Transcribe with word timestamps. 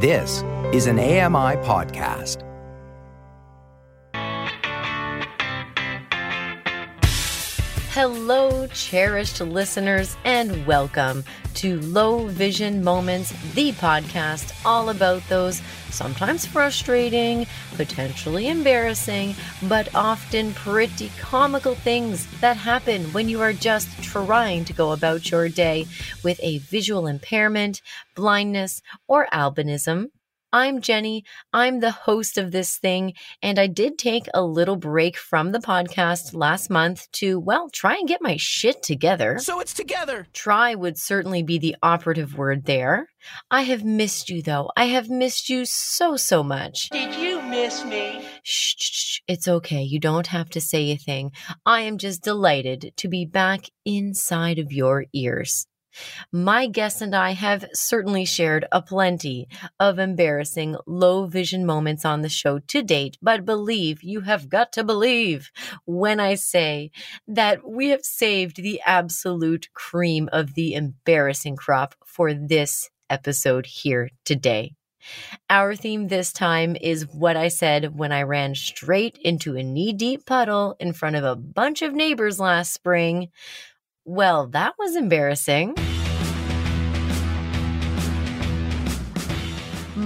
This 0.00 0.44
is 0.72 0.86
an 0.86 1.00
AMI 1.00 1.56
podcast. 1.66 2.47
Hello, 8.00 8.64
cherished 8.68 9.40
listeners, 9.40 10.16
and 10.24 10.64
welcome 10.68 11.24
to 11.54 11.80
Low 11.80 12.28
Vision 12.28 12.84
Moments, 12.84 13.30
the 13.54 13.72
podcast 13.72 14.54
all 14.64 14.90
about 14.90 15.28
those 15.28 15.60
sometimes 15.90 16.46
frustrating, 16.46 17.44
potentially 17.74 18.46
embarrassing, 18.46 19.34
but 19.64 19.92
often 19.96 20.54
pretty 20.54 21.10
comical 21.18 21.74
things 21.74 22.28
that 22.40 22.56
happen 22.56 23.02
when 23.06 23.28
you 23.28 23.40
are 23.40 23.52
just 23.52 23.88
trying 24.00 24.64
to 24.66 24.72
go 24.72 24.92
about 24.92 25.32
your 25.32 25.48
day 25.48 25.84
with 26.22 26.38
a 26.40 26.58
visual 26.58 27.08
impairment, 27.08 27.82
blindness, 28.14 28.80
or 29.08 29.26
albinism. 29.32 30.10
I'm 30.52 30.80
Jenny. 30.80 31.24
I'm 31.52 31.80
the 31.80 31.90
host 31.90 32.38
of 32.38 32.52
this 32.52 32.78
thing. 32.78 33.12
And 33.42 33.58
I 33.58 33.66
did 33.66 33.98
take 33.98 34.24
a 34.32 34.42
little 34.42 34.76
break 34.76 35.18
from 35.18 35.52
the 35.52 35.58
podcast 35.58 36.32
last 36.32 36.70
month 36.70 37.06
to, 37.12 37.38
well, 37.38 37.68
try 37.68 37.96
and 37.96 38.08
get 38.08 38.22
my 38.22 38.36
shit 38.38 38.82
together. 38.82 39.38
So 39.40 39.60
it's 39.60 39.74
together. 39.74 40.26
Try 40.32 40.74
would 40.74 40.96
certainly 40.96 41.42
be 41.42 41.58
the 41.58 41.76
operative 41.82 42.38
word 42.38 42.64
there. 42.64 43.08
I 43.50 43.62
have 43.62 43.84
missed 43.84 44.30
you, 44.30 44.40
though. 44.40 44.70
I 44.74 44.84
have 44.86 45.10
missed 45.10 45.50
you 45.50 45.66
so, 45.66 46.16
so 46.16 46.42
much. 46.42 46.88
Did 46.88 47.14
you 47.14 47.42
miss 47.42 47.84
me? 47.84 48.24
Shh, 48.42 48.74
shh, 48.78 48.90
shh, 48.90 49.20
it's 49.28 49.48
okay. 49.48 49.82
You 49.82 50.00
don't 50.00 50.28
have 50.28 50.48
to 50.50 50.62
say 50.62 50.92
a 50.92 50.96
thing. 50.96 51.32
I 51.66 51.82
am 51.82 51.98
just 51.98 52.22
delighted 52.22 52.94
to 52.96 53.08
be 53.08 53.26
back 53.26 53.66
inside 53.84 54.58
of 54.58 54.72
your 54.72 55.04
ears. 55.12 55.66
My 56.32 56.66
guest 56.66 57.02
and 57.02 57.14
I 57.14 57.32
have 57.32 57.64
certainly 57.72 58.24
shared 58.24 58.66
a 58.72 58.82
plenty 58.82 59.48
of 59.78 59.98
embarrassing 59.98 60.76
low 60.86 61.26
vision 61.26 61.64
moments 61.64 62.04
on 62.04 62.22
the 62.22 62.28
show 62.28 62.58
to 62.58 62.82
date, 62.82 63.18
but 63.22 63.44
believe 63.44 64.02
you 64.02 64.20
have 64.22 64.48
got 64.48 64.72
to 64.74 64.84
believe 64.84 65.50
when 65.84 66.20
I 66.20 66.34
say 66.34 66.90
that 67.26 67.68
we 67.68 67.88
have 67.88 68.04
saved 68.04 68.56
the 68.56 68.80
absolute 68.84 69.68
cream 69.74 70.28
of 70.32 70.54
the 70.54 70.74
embarrassing 70.74 71.56
crop 71.56 71.94
for 72.04 72.34
this 72.34 72.90
episode 73.10 73.66
here 73.66 74.10
today. 74.24 74.74
Our 75.48 75.74
theme 75.74 76.08
this 76.08 76.32
time 76.32 76.76
is 76.80 77.06
what 77.06 77.36
I 77.36 77.48
said 77.48 77.96
when 77.96 78.12
I 78.12 78.22
ran 78.22 78.54
straight 78.54 79.18
into 79.18 79.56
a 79.56 79.62
knee 79.62 79.92
deep 79.92 80.26
puddle 80.26 80.76
in 80.78 80.92
front 80.92 81.16
of 81.16 81.24
a 81.24 81.36
bunch 81.36 81.82
of 81.82 81.94
neighbors 81.94 82.40
last 82.40 82.72
spring. 82.72 83.28
Well, 84.04 84.48
that 84.48 84.74
was 84.78 84.96
embarrassing. 84.96 85.74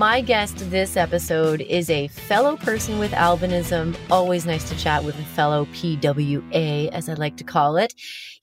My 0.03 0.21
guest 0.21 0.69
this 0.69 0.97
episode 0.97 1.61
is 1.61 1.89
a 1.89 2.09
fellow 2.09 2.57
person 2.57 2.99
with 2.99 3.13
albinism. 3.13 3.97
Always 4.11 4.45
nice 4.45 4.69
to 4.69 4.77
chat 4.77 5.05
with 5.05 5.17
a 5.17 5.23
fellow 5.23 5.67
PWA, 5.67 6.89
as 6.89 7.09
I 7.09 7.15
like 7.15 7.37
to 7.37 7.45
call 7.45 7.77
it. 7.77 7.95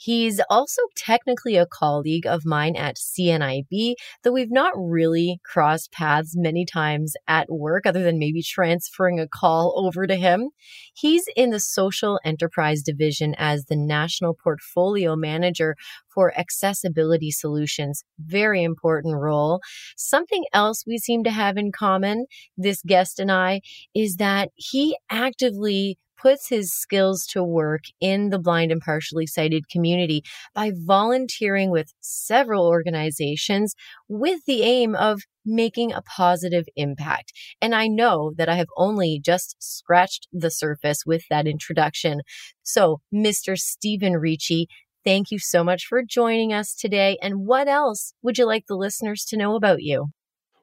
He's 0.02 0.39
also 0.50 0.81
technically 0.95 1.58
a 1.58 1.66
colleague 1.66 2.25
of 2.25 2.45
mine 2.45 2.78
at 2.78 2.95
CNIB, 2.95 3.95
though 4.23 4.31
we've 4.31 4.50
not 4.50 4.72
really 4.78 5.42
crossed 5.44 5.92
paths 5.92 6.38
many 6.38 6.66
times 6.66 7.16
at 7.28 7.52
work, 7.52 7.86
other 7.86 8.02
than 8.02 8.17
maybe 8.17 8.42
transferring 8.42 9.20
a 9.20 9.27
call 9.27 9.73
over 9.75 10.08
to 10.08 10.16
him. 10.16 10.52
He's 10.94 11.25
in 11.36 11.50
the 11.50 11.59
social 11.59 12.17
enterprise 12.23 12.81
division 12.81 13.36
as 13.38 13.66
the 13.66 13.75
national 13.75 14.36
portfolio 14.42 15.17
manager 15.17 15.75
for 16.08 16.38
accessibility 16.39 17.30
solutions. 17.30 18.05
Very 18.20 18.64
important 18.64 19.17
role. 19.17 19.59
Something 19.97 20.45
else 20.53 20.86
we 20.88 20.97
seem 20.97 21.25
to 21.25 21.31
have 21.31 21.58
in 21.58 21.73
common, 21.73 22.25
this 22.58 22.81
guest 22.83 23.20
and 23.20 23.30
I, 23.30 23.59
is 23.94 24.16
that 24.16 24.52
he 24.55 24.97
actively 25.09 25.97
puts 26.22 26.50
his 26.50 26.73
skills 26.73 27.25
to 27.28 27.44
work 27.44 27.81
in 28.00 28.30
the 28.30 28.39
blind 28.39 28.72
and 28.72 28.81
partially 28.81 29.26
sighted 29.26 29.70
community 29.70 30.23
by 30.54 30.71
volunteering 30.73 31.71
with 31.71 31.93
several 32.02 32.66
organizations 32.67 33.76
with 34.08 34.42
the 34.45 34.64
aim 34.64 34.95
of 34.95 35.21
making 35.45 35.92
a 35.92 36.02
positive 36.02 36.66
impact. 36.76 37.32
And 37.61 37.73
I 37.73 37.88
know 37.88 38.33
that 38.38 38.49
I 38.49 38.55
have 38.55 38.67
only 38.77 39.20
just 39.23 39.55
scratched 39.60 40.27
the 40.32 40.52
surface 40.52 41.05
with 41.05 41.23
that 41.30 41.48
introduction. 41.48 42.22
So, 42.64 43.02
Mr. 43.14 43.58
Stephen 43.58 44.14
Ricci, 44.17 44.67
thank 45.04 45.32
you 45.32 45.39
so 45.39 45.64
much 45.64 45.86
for 45.86 46.04
joining 46.04 46.54
us 46.54 46.76
today. 46.76 47.17
And 47.22 47.45
what 47.48 47.67
else 47.67 48.14
would 48.22 48.38
you 48.38 48.45
like 48.45 48.66
the 48.67 48.76
listeners 48.76 49.26
to 49.26 49.38
know 49.38 49.55
about 49.55 49.82
you? 49.82 50.10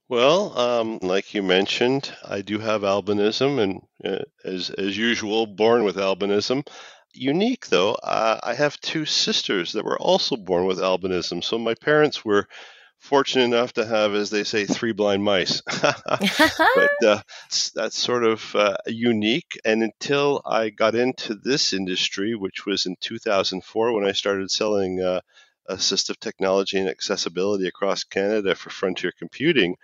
Well, 0.09 0.57
um, 0.57 0.99
like 1.03 1.35
you 1.35 1.43
mentioned, 1.43 2.13
I 2.25 2.43
do 2.43 2.61
have 2.61 2.83
albinism, 2.83 3.59
and 3.59 3.83
uh, 4.05 4.25
as 4.45 4.71
as 4.71 4.97
usual, 4.97 5.47
born 5.47 5.83
with 5.83 5.97
albinism. 5.97 6.67
Unique 7.13 7.67
though, 7.69 7.95
uh, 7.95 8.39
I 8.43 8.55
have 8.55 8.81
two 8.81 9.05
sisters 9.05 9.73
that 9.73 9.85
were 9.85 9.99
also 9.99 10.37
born 10.37 10.67
with 10.67 10.79
albinism. 10.79 11.43
So 11.43 11.59
my 11.59 11.75
parents 11.75 12.25
were 12.25 12.47
fortunate 12.99 13.45
enough 13.45 13.73
to 13.75 13.87
have, 13.87 14.15
as 14.15 14.31
they 14.31 14.45
say, 14.45 14.67
three 14.67 14.93
blind 14.93 15.25
mice. 15.25 15.63
but 15.83 16.05
uh, 17.05 17.21
that's 17.75 17.99
sort 17.99 18.25
of 18.25 18.55
uh, 18.55 18.77
unique. 18.87 19.59
And 19.65 19.83
until 19.83 20.43
I 20.45 20.71
got 20.71 20.95
into 20.95 21.35
this 21.35 21.73
industry, 21.73 22.35
which 22.35 22.67
was 22.67 22.87
in 22.87 22.97
2004 23.01 23.93
when 23.93 24.05
I 24.05 24.13
started 24.13 24.51
selling 24.51 25.01
uh, 25.01 25.21
assistive 25.71 26.19
technology 26.19 26.79
and 26.79 26.89
accessibility 26.89 27.67
across 27.67 28.05
Canada 28.05 28.55
for 28.55 28.71
frontier 28.71 29.13
computing, 29.19 29.77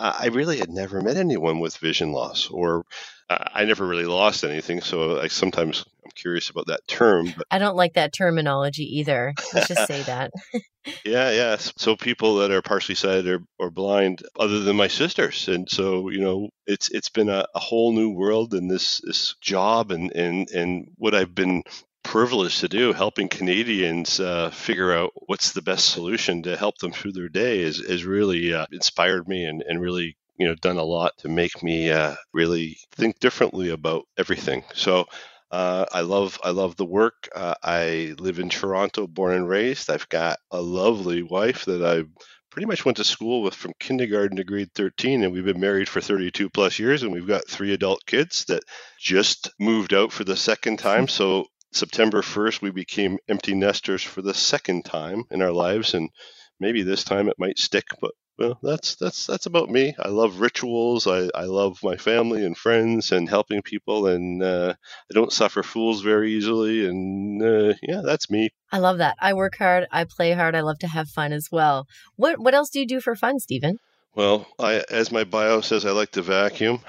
I 0.00 0.28
really 0.28 0.56
had 0.56 0.70
never 0.70 1.02
met 1.02 1.18
anyone 1.18 1.60
with 1.60 1.76
vision 1.76 2.12
loss, 2.12 2.48
or 2.48 2.86
uh, 3.28 3.44
I 3.52 3.66
never 3.66 3.86
really 3.86 4.06
lost 4.06 4.44
anything. 4.44 4.80
So 4.80 5.20
I 5.20 5.28
sometimes 5.28 5.84
I'm 6.02 6.10
curious 6.14 6.48
about 6.48 6.68
that 6.68 6.88
term. 6.88 7.34
But... 7.36 7.46
I 7.50 7.58
don't 7.58 7.76
like 7.76 7.94
that 7.94 8.14
terminology 8.14 8.98
either. 8.98 9.34
Let's 9.52 9.68
just 9.68 9.86
say 9.86 10.02
that. 10.04 10.32
yeah, 11.04 11.30
yeah. 11.32 11.56
So 11.58 11.96
people 11.96 12.36
that 12.36 12.50
are 12.50 12.62
partially 12.62 12.94
sighted 12.94 13.28
or, 13.28 13.40
or 13.58 13.70
blind, 13.70 14.22
other 14.38 14.60
than 14.60 14.76
my 14.76 14.88
sisters, 14.88 15.48
and 15.48 15.68
so 15.68 16.08
you 16.08 16.20
know, 16.20 16.48
it's 16.66 16.90
it's 16.90 17.10
been 17.10 17.28
a, 17.28 17.44
a 17.54 17.60
whole 17.60 17.92
new 17.92 18.08
world 18.08 18.54
in 18.54 18.68
this 18.68 19.02
this 19.04 19.34
job 19.42 19.90
and 19.90 20.12
and 20.12 20.48
and 20.50 20.88
what 20.96 21.14
I've 21.14 21.34
been 21.34 21.62
privileged 22.10 22.58
to 22.58 22.68
do, 22.68 22.92
helping 22.92 23.28
Canadians 23.28 24.18
uh, 24.18 24.50
figure 24.50 24.92
out 24.92 25.12
what's 25.26 25.52
the 25.52 25.62
best 25.62 25.90
solution 25.90 26.42
to 26.42 26.56
help 26.56 26.76
them 26.78 26.90
through 26.90 27.12
their 27.12 27.28
day, 27.28 27.60
is, 27.60 27.78
is 27.78 28.04
really 28.04 28.52
uh, 28.52 28.66
inspired 28.72 29.28
me 29.28 29.44
and, 29.44 29.62
and 29.62 29.80
really 29.80 30.16
you 30.36 30.48
know 30.48 30.56
done 30.56 30.76
a 30.76 30.82
lot 30.82 31.16
to 31.18 31.28
make 31.28 31.62
me 31.62 31.88
uh, 31.92 32.16
really 32.32 32.76
think 32.90 33.20
differently 33.20 33.70
about 33.70 34.06
everything. 34.18 34.64
So. 34.74 35.06
Uh, 35.52 35.84
I 35.92 36.02
love 36.02 36.38
I 36.44 36.50
love 36.50 36.76
the 36.76 36.84
work. 36.84 37.28
Uh, 37.34 37.54
I 37.60 38.14
live 38.20 38.38
in 38.38 38.50
Toronto, 38.50 39.08
born 39.08 39.34
and 39.34 39.48
raised. 39.48 39.90
I've 39.90 40.08
got 40.08 40.38
a 40.52 40.62
lovely 40.62 41.24
wife 41.24 41.64
that 41.64 41.82
I 41.82 42.04
pretty 42.50 42.66
much 42.66 42.84
went 42.84 42.98
to 42.98 43.04
school 43.04 43.42
with 43.42 43.54
from 43.54 43.72
kindergarten 43.80 44.36
to 44.36 44.44
grade 44.44 44.70
13 44.76 45.24
and 45.24 45.32
we've 45.32 45.44
been 45.44 45.58
married 45.58 45.88
for 45.88 46.00
32 46.00 46.50
plus 46.50 46.78
years 46.78 47.02
and 47.02 47.10
we've 47.10 47.26
got 47.26 47.48
three 47.48 47.74
adult 47.74 48.06
kids 48.06 48.44
that 48.44 48.62
just 48.96 49.50
moved 49.58 49.92
out 49.92 50.12
for 50.12 50.22
the 50.22 50.36
second 50.36 50.78
time 50.78 51.08
so 51.18 51.46
September 51.72 52.22
1st, 52.22 52.62
we 52.62 52.70
became 52.70 53.18
empty 53.28 53.54
nesters 53.54 54.02
for 54.02 54.22
the 54.22 54.34
second 54.34 54.84
time 54.84 55.24
in 55.30 55.42
our 55.42 55.52
lives, 55.52 55.94
and 55.94 56.10
maybe 56.58 56.82
this 56.82 57.04
time 57.04 57.28
it 57.28 57.38
might 57.38 57.58
stick. 57.58 57.86
But 58.00 58.12
well, 58.38 58.58
that's 58.62 58.96
that's 58.96 59.26
that's 59.26 59.46
about 59.46 59.68
me. 59.68 59.94
I 59.98 60.08
love 60.08 60.40
rituals. 60.40 61.06
I, 61.06 61.28
I 61.34 61.44
love 61.44 61.78
my 61.82 61.96
family 61.96 62.44
and 62.44 62.56
friends 62.56 63.12
and 63.12 63.28
helping 63.28 63.60
people, 63.62 64.06
and 64.06 64.42
uh, 64.42 64.74
I 65.10 65.14
don't 65.14 65.32
suffer 65.32 65.62
fools 65.62 66.00
very 66.00 66.32
easily. 66.32 66.86
And 66.86 67.42
uh, 67.42 67.74
yeah, 67.82 68.00
that's 68.02 68.30
me. 68.30 68.50
I 68.72 68.78
love 68.78 68.98
that. 68.98 69.16
I 69.20 69.34
work 69.34 69.56
hard. 69.58 69.86
I 69.92 70.04
play 70.04 70.32
hard. 70.32 70.54
I 70.54 70.62
love 70.62 70.78
to 70.78 70.88
have 70.88 71.08
fun 71.08 71.32
as 71.32 71.48
well. 71.52 71.86
What 72.16 72.40
what 72.40 72.54
else 72.54 72.70
do 72.70 72.80
you 72.80 72.86
do 72.86 73.00
for 73.00 73.14
fun, 73.14 73.38
Stephen? 73.38 73.76
Well, 74.14 74.46
I, 74.58 74.82
as 74.90 75.12
my 75.12 75.24
bio 75.24 75.60
says, 75.60 75.86
I 75.86 75.92
like 75.92 76.10
to 76.12 76.22
vacuum. 76.22 76.80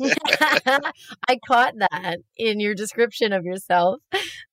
I 0.00 1.38
caught 1.46 1.74
that 1.78 2.18
in 2.36 2.60
your 2.60 2.74
description 2.74 3.32
of 3.32 3.44
yourself. 3.44 4.00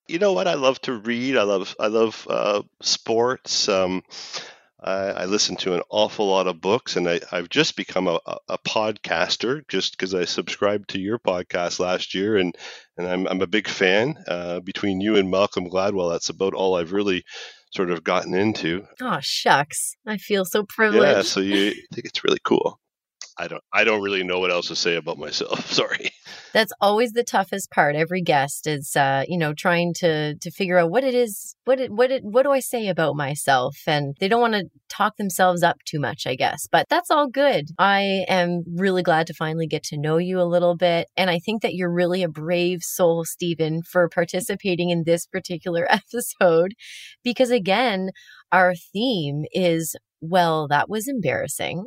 You 0.08 0.18
know 0.18 0.34
what? 0.34 0.48
I 0.48 0.56
love 0.56 0.82
to 0.82 0.94
read. 0.94 1.38
I 1.38 1.44
love 1.44 1.76
I 1.80 1.88
love 1.88 2.28
uh, 2.30 2.64
sports. 2.82 3.70
Um, 3.70 4.04
I, 4.82 4.94
I, 4.94 5.26
listen 5.26 5.58
to 5.58 5.76
an 5.76 5.82
awful 5.90 6.28
lot 6.28 6.48
of 6.48 6.62
books, 6.62 6.96
and 6.96 7.08
I, 7.08 7.20
have 7.32 7.50
just 7.50 7.76
become 7.76 8.08
a, 8.08 8.20
a 8.48 8.58
podcaster 8.60 9.68
just 9.68 9.98
because 9.98 10.16
I 10.16 10.26
subscribed 10.26 10.90
to 10.92 11.00
your 11.00 11.20
podcast 11.20 11.80
last 11.80 12.16
year, 12.16 12.38
and 12.38 12.56
and 12.98 13.08
I'm 13.08 13.28
I'm 13.28 13.42
a 13.42 13.48
big 13.48 13.68
fan. 13.68 14.16
Uh, 14.28 14.62
between 14.62 15.02
you 15.02 15.18
and 15.18 15.30
Malcolm 15.30 15.70
Gladwell, 15.70 16.12
that's 16.12 16.30
about 16.30 16.54
all 16.54 16.76
I've 16.76 16.94
really 16.94 17.24
sort 17.72 17.92
of 17.92 18.04
gotten 18.04 18.34
into. 18.34 18.86
Oh, 19.02 19.20
shucks. 19.22 19.96
I 20.06 20.18
feel 20.18 20.46
so 20.46 20.64
privileged. 20.64 21.04
Yeah, 21.04 21.22
so 21.22 21.40
you 21.40 21.72
think 21.94 22.06
it's 22.06 22.24
really 22.24 22.40
cool. 22.44 22.80
I 23.40 23.48
don't 23.48 23.64
I 23.72 23.86
don't 23.86 24.02
really 24.02 24.24
know 24.24 24.40
what 24.40 24.52
else 24.52 24.68
to 24.68 24.76
say 24.76 24.96
about 24.96 25.18
myself. 25.18 25.66
Sorry. 25.72 26.12
That's 26.54 26.74
always 26.82 27.14
the 27.14 27.24
toughest 27.24 27.72
part. 27.72 27.96
Every 27.96 28.22
guest 28.22 28.68
is, 28.68 28.96
uh, 28.96 29.24
you 29.28 29.38
know, 29.38 29.54
trying 29.54 29.94
to 30.00 30.36
to 30.36 30.52
figure 30.52 30.78
out 30.78 30.92
what 30.92 31.06
it 31.06 31.16
is, 31.16 31.56
what 31.64 31.80
it, 31.80 31.92
what 31.92 32.12
it, 32.12 32.24
what 32.24 32.44
do 32.44 32.52
I 32.52 32.60
say 32.60 32.88
about 32.88 33.16
myself, 33.16 33.78
and 33.88 34.16
they 34.20 34.28
don't 34.28 34.42
want 34.42 34.56
to 34.56 34.66
talk 34.90 35.16
themselves 35.16 35.64
up 35.64 35.78
too 35.86 36.00
much, 36.00 36.28
I 36.28 36.36
guess. 36.36 36.68
But 36.70 36.90
that's 36.90 37.10
all 37.10 37.28
good. 37.28 37.70
I 37.80 38.26
am 38.28 38.64
really 38.76 39.04
glad 39.04 39.28
to 39.28 39.34
finally 39.34 39.68
get 39.68 39.84
to 39.86 39.98
know 39.98 40.18
you 40.18 40.42
a 40.42 40.44
little 40.44 40.76
bit, 40.76 41.08
and 41.16 41.30
I 41.30 41.40
think 41.40 41.62
that 41.62 41.76
you're 41.76 41.94
really 41.94 42.24
a 42.24 42.30
brave 42.30 42.84
soul, 42.84 43.24
Stephen, 43.24 43.82
for 43.84 44.10
participating 44.10 44.90
in 44.90 45.04
this 45.06 45.26
particular 45.26 45.88
episode, 45.90 46.74
because 47.24 47.52
again, 47.52 48.10
our 48.52 48.76
theme 48.76 49.46
is 49.54 49.96
well, 50.22 50.68
that 50.68 50.90
was 50.90 51.08
embarrassing. 51.08 51.86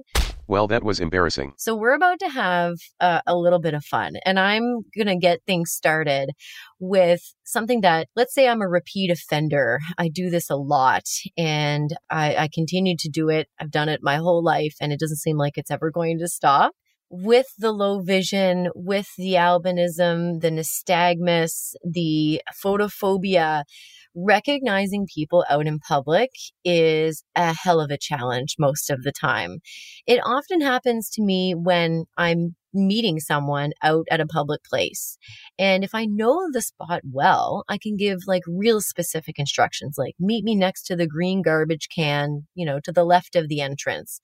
Well, 0.49 0.67
that 0.69 0.83
was 0.83 1.01
embarrassing. 1.01 1.55
So, 1.57 1.75
we're 1.75 1.95
about 1.95 2.19
to 2.21 2.29
have 2.29 2.75
uh, 3.01 3.21
a 3.27 3.37
little 3.37 3.61
bit 3.61 3.75
of 3.75 3.85
fun, 3.85 4.15
and 4.25 4.39
I'm 4.39 4.83
going 4.97 5.07
to 5.07 5.17
get 5.17 5.41
things 5.47 5.71
started 5.71 6.31
with 6.79 7.23
something 7.45 7.81
that, 7.83 8.09
let's 8.17 8.35
say, 8.35 8.49
I'm 8.49 8.61
a 8.61 8.69
repeat 8.69 9.11
offender. 9.11 9.81
I 9.99 10.09
do 10.09 10.31
this 10.31 10.51
a 10.51 10.57
lot 10.57 11.05
and 11.37 11.91
I, 12.11 12.37
I 12.37 12.49
continue 12.53 12.97
to 12.99 13.09
do 13.09 13.29
it. 13.29 13.49
I've 13.61 13.71
done 13.71 13.89
it 13.89 14.01
my 14.03 14.17
whole 14.17 14.43
life, 14.43 14.75
and 14.81 14.93
it 14.93 15.01
doesn't 15.01 15.19
seem 15.19 15.37
like 15.37 15.57
it's 15.57 15.71
ever 15.71 15.91
going 15.91 16.19
to 16.19 16.29
stop 16.29 16.73
with 17.13 17.47
the 17.59 17.73
low 17.73 18.01
vision, 18.01 18.71
with 18.75 19.11
the 19.19 19.35
albinism, 19.35 20.41
the 20.41 20.51
nystagmus, 20.51 21.75
the 21.85 22.41
photophobia, 22.65 23.65
recognizing 24.15 25.07
people 25.13 25.45
out 25.49 25.67
in 25.67 25.79
public 25.79 26.31
is 26.65 27.25
a 27.35 27.55
hell 27.55 27.81
of 27.81 27.91
a 27.91 27.99
challenge 27.99 28.57
most 28.59 28.91
of 28.91 29.03
the 29.03 29.13
time. 29.13 29.59
It 30.07 30.21
often 30.25 30.61
happens 30.61 31.11
to 31.11 31.23
me 31.23 31.55
when 31.55 32.05
I'm 32.17 32.57
meeting 32.75 33.21
someone 33.21 33.73
out 33.83 34.07
at 34.11 34.21
a 34.21 34.27
public 34.27 34.65
place. 34.65 35.19
And 35.59 35.85
if 35.85 35.95
I 35.95 36.07
know 36.07 36.49
the 36.51 36.63
spot 36.63 37.03
well, 37.05 37.65
I 37.69 37.79
can 37.79 37.97
give 37.97 38.21
like 38.27 38.43
real 38.47 38.81
specific 38.81 39.39
instructions, 39.39 39.97
like 39.99 40.15
meet 40.19 40.45
me 40.45 40.55
next 40.57 40.85
to 40.85 40.97
the 40.97 41.07
green 41.07 41.43
garbage 41.43 41.89
can, 41.95 42.47
you 42.55 42.65
know, 42.65 42.81
to 42.85 42.93
the 42.93 43.05
left 43.05 43.37
of 43.37 43.49
the 43.49 43.61
entrance. 43.61 44.21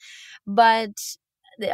But 0.47 0.93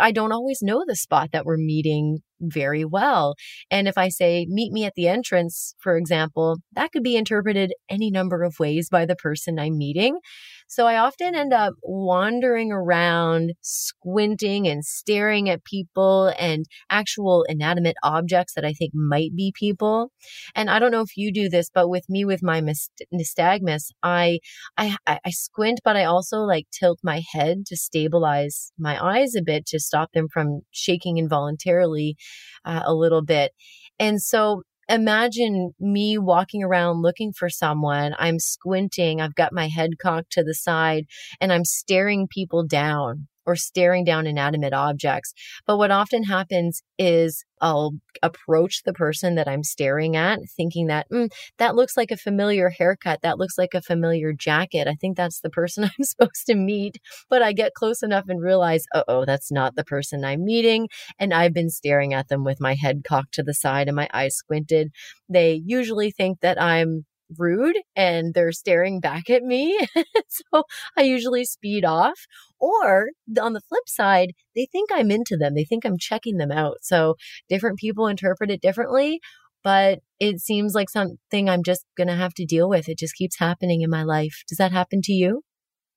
I 0.00 0.12
don't 0.12 0.32
always 0.32 0.60
know 0.62 0.84
the 0.86 0.96
spot 0.96 1.30
that 1.32 1.44
we're 1.44 1.56
meeting 1.56 2.18
very 2.40 2.84
well. 2.84 3.34
And 3.70 3.88
if 3.88 3.96
I 3.96 4.08
say, 4.08 4.46
meet 4.48 4.72
me 4.72 4.84
at 4.84 4.94
the 4.96 5.08
entrance, 5.08 5.74
for 5.80 5.96
example, 5.96 6.58
that 6.72 6.92
could 6.92 7.02
be 7.02 7.16
interpreted 7.16 7.72
any 7.88 8.10
number 8.10 8.42
of 8.42 8.58
ways 8.58 8.88
by 8.88 9.06
the 9.06 9.16
person 9.16 9.58
I'm 9.58 9.78
meeting. 9.78 10.18
So 10.66 10.86
I 10.86 10.96
often 10.96 11.34
end 11.34 11.52
up 11.52 11.74
wandering 11.82 12.72
around, 12.72 13.52
squinting 13.60 14.66
and 14.66 14.84
staring 14.84 15.48
at 15.48 15.64
people 15.64 16.32
and 16.38 16.66
actual 16.90 17.44
inanimate 17.48 17.96
objects 18.02 18.54
that 18.54 18.64
I 18.64 18.72
think 18.72 18.92
might 18.94 19.36
be 19.36 19.52
people. 19.56 20.10
And 20.54 20.68
I 20.70 20.78
don't 20.78 20.90
know 20.90 21.02
if 21.02 21.16
you 21.16 21.32
do 21.32 21.48
this, 21.48 21.70
but 21.72 21.88
with 21.88 22.08
me, 22.08 22.24
with 22.24 22.42
my 22.42 22.60
nystagmus, 22.60 23.90
I, 24.02 24.40
I, 24.76 24.96
I 25.06 25.30
squint, 25.30 25.80
but 25.84 25.96
I 25.96 26.04
also 26.04 26.38
like 26.40 26.66
tilt 26.72 26.98
my 27.02 27.22
head 27.32 27.66
to 27.66 27.76
stabilize 27.76 28.72
my 28.78 29.02
eyes 29.02 29.34
a 29.34 29.42
bit 29.42 29.66
to 29.66 29.78
stop 29.80 30.10
them 30.12 30.28
from 30.32 30.62
shaking 30.72 31.18
involuntarily 31.18 32.16
uh, 32.64 32.82
a 32.84 32.94
little 32.94 33.22
bit. 33.22 33.52
And 33.98 34.20
so 34.20 34.62
imagine 34.88 35.72
me 35.80 36.18
walking 36.18 36.62
around 36.62 37.02
looking 37.02 37.32
for 37.32 37.48
someone. 37.48 38.14
I'm 38.18 38.38
squinting. 38.38 39.20
I've 39.20 39.34
got 39.34 39.52
my 39.52 39.68
head 39.68 39.90
cocked 40.00 40.32
to 40.32 40.44
the 40.44 40.54
side 40.54 41.06
and 41.40 41.52
I'm 41.52 41.64
staring 41.64 42.28
people 42.28 42.66
down 42.66 43.28
or 43.46 43.56
staring 43.56 44.04
down 44.04 44.26
inanimate 44.26 44.72
objects. 44.72 45.32
But 45.66 45.78
what 45.78 45.90
often 45.90 46.24
happens 46.24 46.82
is 46.98 47.44
I'll 47.60 47.92
approach 48.22 48.82
the 48.84 48.92
person 48.92 49.36
that 49.36 49.48
I'm 49.48 49.62
staring 49.62 50.16
at, 50.16 50.38
thinking 50.56 50.88
that 50.88 51.06
mm, 51.10 51.30
that 51.58 51.74
looks 51.74 51.96
like 51.96 52.10
a 52.10 52.16
familiar 52.16 52.68
haircut. 52.68 53.20
That 53.22 53.38
looks 53.38 53.56
like 53.56 53.74
a 53.74 53.80
familiar 53.80 54.32
jacket. 54.32 54.86
I 54.86 54.94
think 54.94 55.16
that's 55.16 55.40
the 55.40 55.50
person 55.50 55.84
I'm 55.98 56.04
supposed 56.04 56.46
to 56.46 56.54
meet. 56.54 56.98
But 57.30 57.42
I 57.42 57.52
get 57.52 57.74
close 57.74 58.02
enough 58.02 58.24
and 58.28 58.42
realize, 58.42 58.84
oh, 59.08 59.24
that's 59.24 59.50
not 59.50 59.76
the 59.76 59.84
person 59.84 60.24
I'm 60.24 60.44
meeting. 60.44 60.88
And 61.18 61.32
I've 61.32 61.54
been 61.54 61.70
staring 61.70 62.12
at 62.12 62.28
them 62.28 62.44
with 62.44 62.60
my 62.60 62.74
head 62.74 63.02
cocked 63.06 63.34
to 63.34 63.42
the 63.42 63.54
side 63.54 63.88
and 63.88 63.96
my 63.96 64.08
eyes 64.12 64.36
squinted. 64.36 64.90
They 65.28 65.62
usually 65.64 66.10
think 66.10 66.40
that 66.40 66.60
I'm 66.60 67.06
rude 67.38 67.76
and 67.96 68.34
they're 68.34 68.52
staring 68.52 69.00
back 69.00 69.30
at 69.30 69.42
me. 69.42 69.78
so 70.28 70.64
I 70.96 71.02
usually 71.02 71.44
speed 71.44 71.84
off. 71.84 72.26
Or 72.60 73.08
on 73.40 73.52
the 73.52 73.60
flip 73.60 73.88
side, 73.88 74.32
they 74.54 74.66
think 74.70 74.90
I'm 74.92 75.10
into 75.10 75.36
them. 75.36 75.54
They 75.54 75.64
think 75.64 75.84
I'm 75.84 75.98
checking 75.98 76.38
them 76.38 76.50
out. 76.50 76.78
So 76.82 77.16
different 77.48 77.78
people 77.78 78.06
interpret 78.06 78.50
it 78.50 78.62
differently, 78.62 79.20
but 79.62 80.00
it 80.20 80.40
seems 80.40 80.74
like 80.74 80.88
something 80.88 81.48
I'm 81.48 81.62
just 81.62 81.84
going 81.96 82.08
to 82.08 82.14
have 82.14 82.34
to 82.34 82.46
deal 82.46 82.68
with. 82.68 82.88
It 82.88 82.98
just 82.98 83.16
keeps 83.16 83.38
happening 83.38 83.82
in 83.82 83.90
my 83.90 84.02
life. 84.02 84.42
Does 84.48 84.58
that 84.58 84.72
happen 84.72 85.02
to 85.02 85.12
you? 85.12 85.42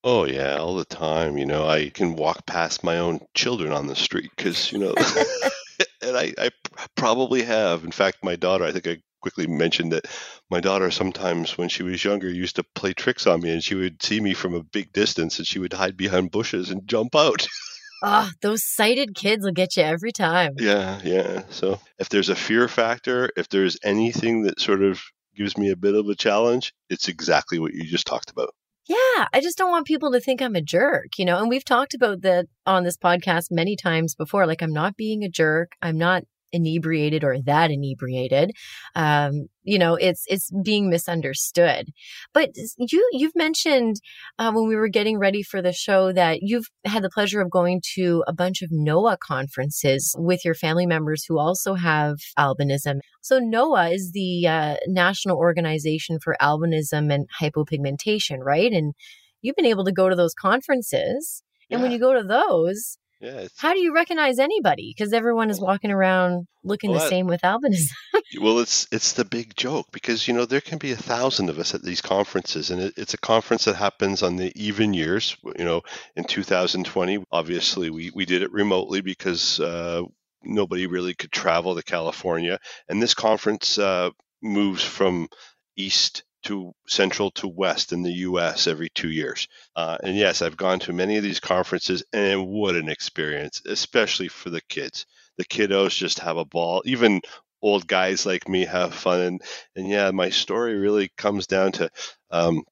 Oh 0.04 0.26
yeah, 0.26 0.58
all 0.58 0.76
the 0.76 0.86
time. 0.86 1.38
You 1.38 1.46
know, 1.46 1.68
I 1.68 1.90
can 1.90 2.16
walk 2.16 2.46
past 2.46 2.84
my 2.84 2.98
own 2.98 3.20
children 3.34 3.74
on 3.74 3.88
the 3.88 3.96
street 3.96 4.32
because 4.36 4.72
you 4.72 4.78
know, 4.78 4.94
and 6.02 6.16
I, 6.16 6.34
I 6.38 6.50
probably 6.96 7.44
have. 7.44 7.84
In 7.84 7.92
fact, 7.92 8.24
my 8.24 8.36
daughter, 8.36 8.64
I 8.64 8.72
think 8.72 8.88
I 8.88 8.98
quickly 9.22 9.48
mention 9.48 9.90
that 9.90 10.06
my 10.50 10.60
daughter 10.60 10.92
sometimes, 10.92 11.58
when 11.58 11.70
she 11.70 11.84
was 11.84 12.04
younger, 12.04 12.30
used 12.30 12.58
to 12.58 12.64
play 12.76 12.94
tricks 12.94 13.28
on 13.28 13.42
me, 13.42 13.52
and 13.52 13.64
she 13.64 13.76
would 13.76 14.02
see 14.02 14.20
me 14.20 14.34
from 14.34 14.54
a 14.54 14.64
big 14.64 14.94
distance, 14.94 15.38
and 15.38 15.48
she 15.48 15.60
would 15.60 15.74
hide 15.74 15.98
behind 15.98 16.32
bushes 16.32 16.70
and 16.70 16.88
jump 16.88 17.16
out. 17.16 17.48
Ah, 18.04 18.30
oh, 18.30 18.32
those 18.42 18.64
sighted 18.64 19.16
kids 19.16 19.44
will 19.44 19.54
get 19.54 19.76
you 19.76 19.82
every 19.82 20.12
time. 20.12 20.54
Yeah, 20.60 21.00
yeah. 21.04 21.42
So 21.50 21.80
if 21.98 22.10
there's 22.10 22.30
a 22.30 22.36
fear 22.36 22.68
factor, 22.68 23.32
if 23.36 23.50
there's 23.50 23.76
anything 23.84 24.44
that 24.44 24.60
sort 24.60 24.84
of 24.84 25.02
gives 25.36 25.58
me 25.58 25.72
a 25.72 25.76
bit 25.76 25.96
of 25.96 26.08
a 26.08 26.14
challenge, 26.14 26.74
it's 26.92 27.08
exactly 27.08 27.58
what 27.58 27.74
you 27.74 27.84
just 27.86 28.06
talked 28.06 28.30
about. 28.30 28.54
Yeah, 28.88 29.28
I 29.34 29.42
just 29.42 29.58
don't 29.58 29.72
want 29.72 29.86
people 29.86 30.12
to 30.12 30.22
think 30.22 30.42
I'm 30.42 30.56
a 30.56 30.62
jerk, 30.62 31.18
you 31.18 31.26
know. 31.26 31.40
And 31.40 31.50
we've 31.50 31.66
talked 31.66 31.94
about 31.94 32.22
that 32.22 32.46
on 32.66 32.84
this 32.84 32.98
podcast 32.98 33.46
many 33.52 33.76
times 33.76 34.16
before. 34.16 34.48
Like, 34.48 34.62
I'm 34.62 34.72
not 34.72 34.96
being 34.96 35.24
a 35.24 35.30
jerk. 35.30 35.72
I'm 35.82 35.98
not 35.98 36.24
inebriated 36.52 37.24
or 37.24 37.38
that 37.46 37.72
inebriated 37.72 38.52
um, 38.96 39.48
you 39.64 39.78
know 39.78 39.96
it's 39.96 40.24
it's 40.28 40.50
being 40.64 40.90
misunderstood. 40.90 41.90
But 42.34 42.52
you 42.78 43.10
you've 43.12 43.36
mentioned 43.36 43.98
uh, 44.40 44.52
when 44.52 44.68
we 44.68 44.76
were 44.76 44.88
getting 44.88 45.20
ready 45.20 45.44
for 45.44 45.62
the 45.62 45.74
show 45.74 46.12
that 46.14 46.40
you've 46.42 46.68
had 46.86 47.04
the 47.04 47.10
pleasure 47.10 47.42
of 47.42 47.52
going 47.52 47.82
to 47.96 48.24
a 48.28 48.34
bunch 48.34 48.62
of 48.62 48.70
NOAH 48.72 49.18
conferences 49.20 50.16
with 50.18 50.46
your 50.46 50.56
family 50.56 50.86
members 50.86 51.26
who 51.28 51.38
also 51.38 51.74
have 51.74 52.16
albinism. 52.40 53.00
So 53.22 53.40
NOAH 53.40 53.94
is 53.94 54.12
the 54.14 54.48
uh, 54.48 54.76
national 54.88 55.38
organization 55.38 56.20
for 56.24 56.38
albinism 56.42 57.14
and 57.14 57.28
hypopigmentation 57.42 58.38
right? 58.42 58.72
And 58.72 58.94
you've 59.42 59.56
been 59.56 59.66
able 59.66 59.86
to 59.86 59.92
go 59.92 60.10
to 60.10 60.16
those 60.16 60.34
conferences. 60.34 61.44
And 61.70 61.80
yeah. 61.80 61.84
when 61.84 61.92
you 61.92 62.00
go 62.00 62.14
to 62.14 62.24
those 62.24 62.98
yeah, 63.20 63.48
How 63.58 63.74
do 63.74 63.80
you 63.80 63.96
recognize 63.96 64.38
anybody? 64.38 64.94
Because 64.96 65.12
everyone 65.12 65.50
is 65.50 65.60
walking 65.60 65.92
around 65.92 66.48
looking 66.64 66.92
well, 66.92 67.00
the 67.00 67.10
same 67.10 67.26
with 67.26 67.42
albinism. 67.42 67.90
well, 68.40 68.60
it's 68.60 68.88
it's 68.92 69.14
the 69.14 69.26
big 69.26 69.56
joke 69.56 69.88
because 69.92 70.28
you 70.28 70.36
know 70.36 70.46
there 70.46 70.62
can 70.62 70.78
be 70.78 70.92
a 70.92 70.98
thousand 70.98 71.50
of 71.50 71.58
us 71.58 71.74
at 71.74 71.82
these 71.82 72.02
conferences, 72.02 72.70
and 72.70 72.80
it, 72.80 72.94
it's 72.96 73.16
a 73.16 73.20
conference 73.20 73.66
that 73.66 73.76
happens 73.76 74.22
on 74.22 74.36
the 74.36 74.52
even 74.56 74.94
years. 74.94 75.36
You 75.58 75.66
know, 75.66 75.82
in 76.16 76.26
2020, 76.26 77.26
obviously 77.32 77.90
we 77.90 78.12
we 78.14 78.26
did 78.26 78.44
it 78.44 78.52
remotely 78.52 79.02
because 79.02 79.60
uh, 79.60 80.04
nobody 80.44 80.86
really 80.86 81.16
could 81.16 81.32
travel 81.32 81.76
to 81.76 81.84
California, 81.84 82.60
and 82.88 83.02
this 83.02 83.16
conference 83.16 83.80
uh, 83.80 84.12
moves 84.44 84.84
from 84.84 85.28
east 85.76 86.24
to 86.48 86.74
central 86.88 87.32
to 87.32 87.48
west 87.48 87.94
in 87.94 88.04
the 88.04 88.12
U.S. 88.14 88.68
every 88.68 88.90
two 88.90 89.10
years. 89.10 89.48
Uh, 89.76 89.98
and 90.04 90.16
yes, 90.16 90.42
I've 90.42 90.58
gone 90.58 90.80
to 90.80 90.94
many 90.94 91.18
of 91.18 91.24
these 91.24 91.40
conferences, 91.40 92.04
and 92.14 92.48
what 92.48 92.76
an 92.76 92.90
experience, 92.90 93.62
especially 93.66 94.28
for 94.28 94.50
the 94.50 94.62
kids. 94.62 95.06
The 95.38 95.46
kiddos 95.46 95.96
just 95.96 96.20
have 96.20 96.38
a 96.38 96.46
ball. 96.46 96.82
Even 96.86 97.22
old 97.62 97.88
guys 97.88 98.26
like 98.26 98.48
me 98.48 98.66
have 98.66 98.94
fun. 98.94 99.22
And, 99.22 99.42
and 99.76 99.88
yeah, 99.88 100.12
my 100.12 100.30
story 100.30 100.76
really 100.76 101.12
comes 101.18 101.48
down 101.48 101.74
to 101.74 101.90
um, 102.32 102.64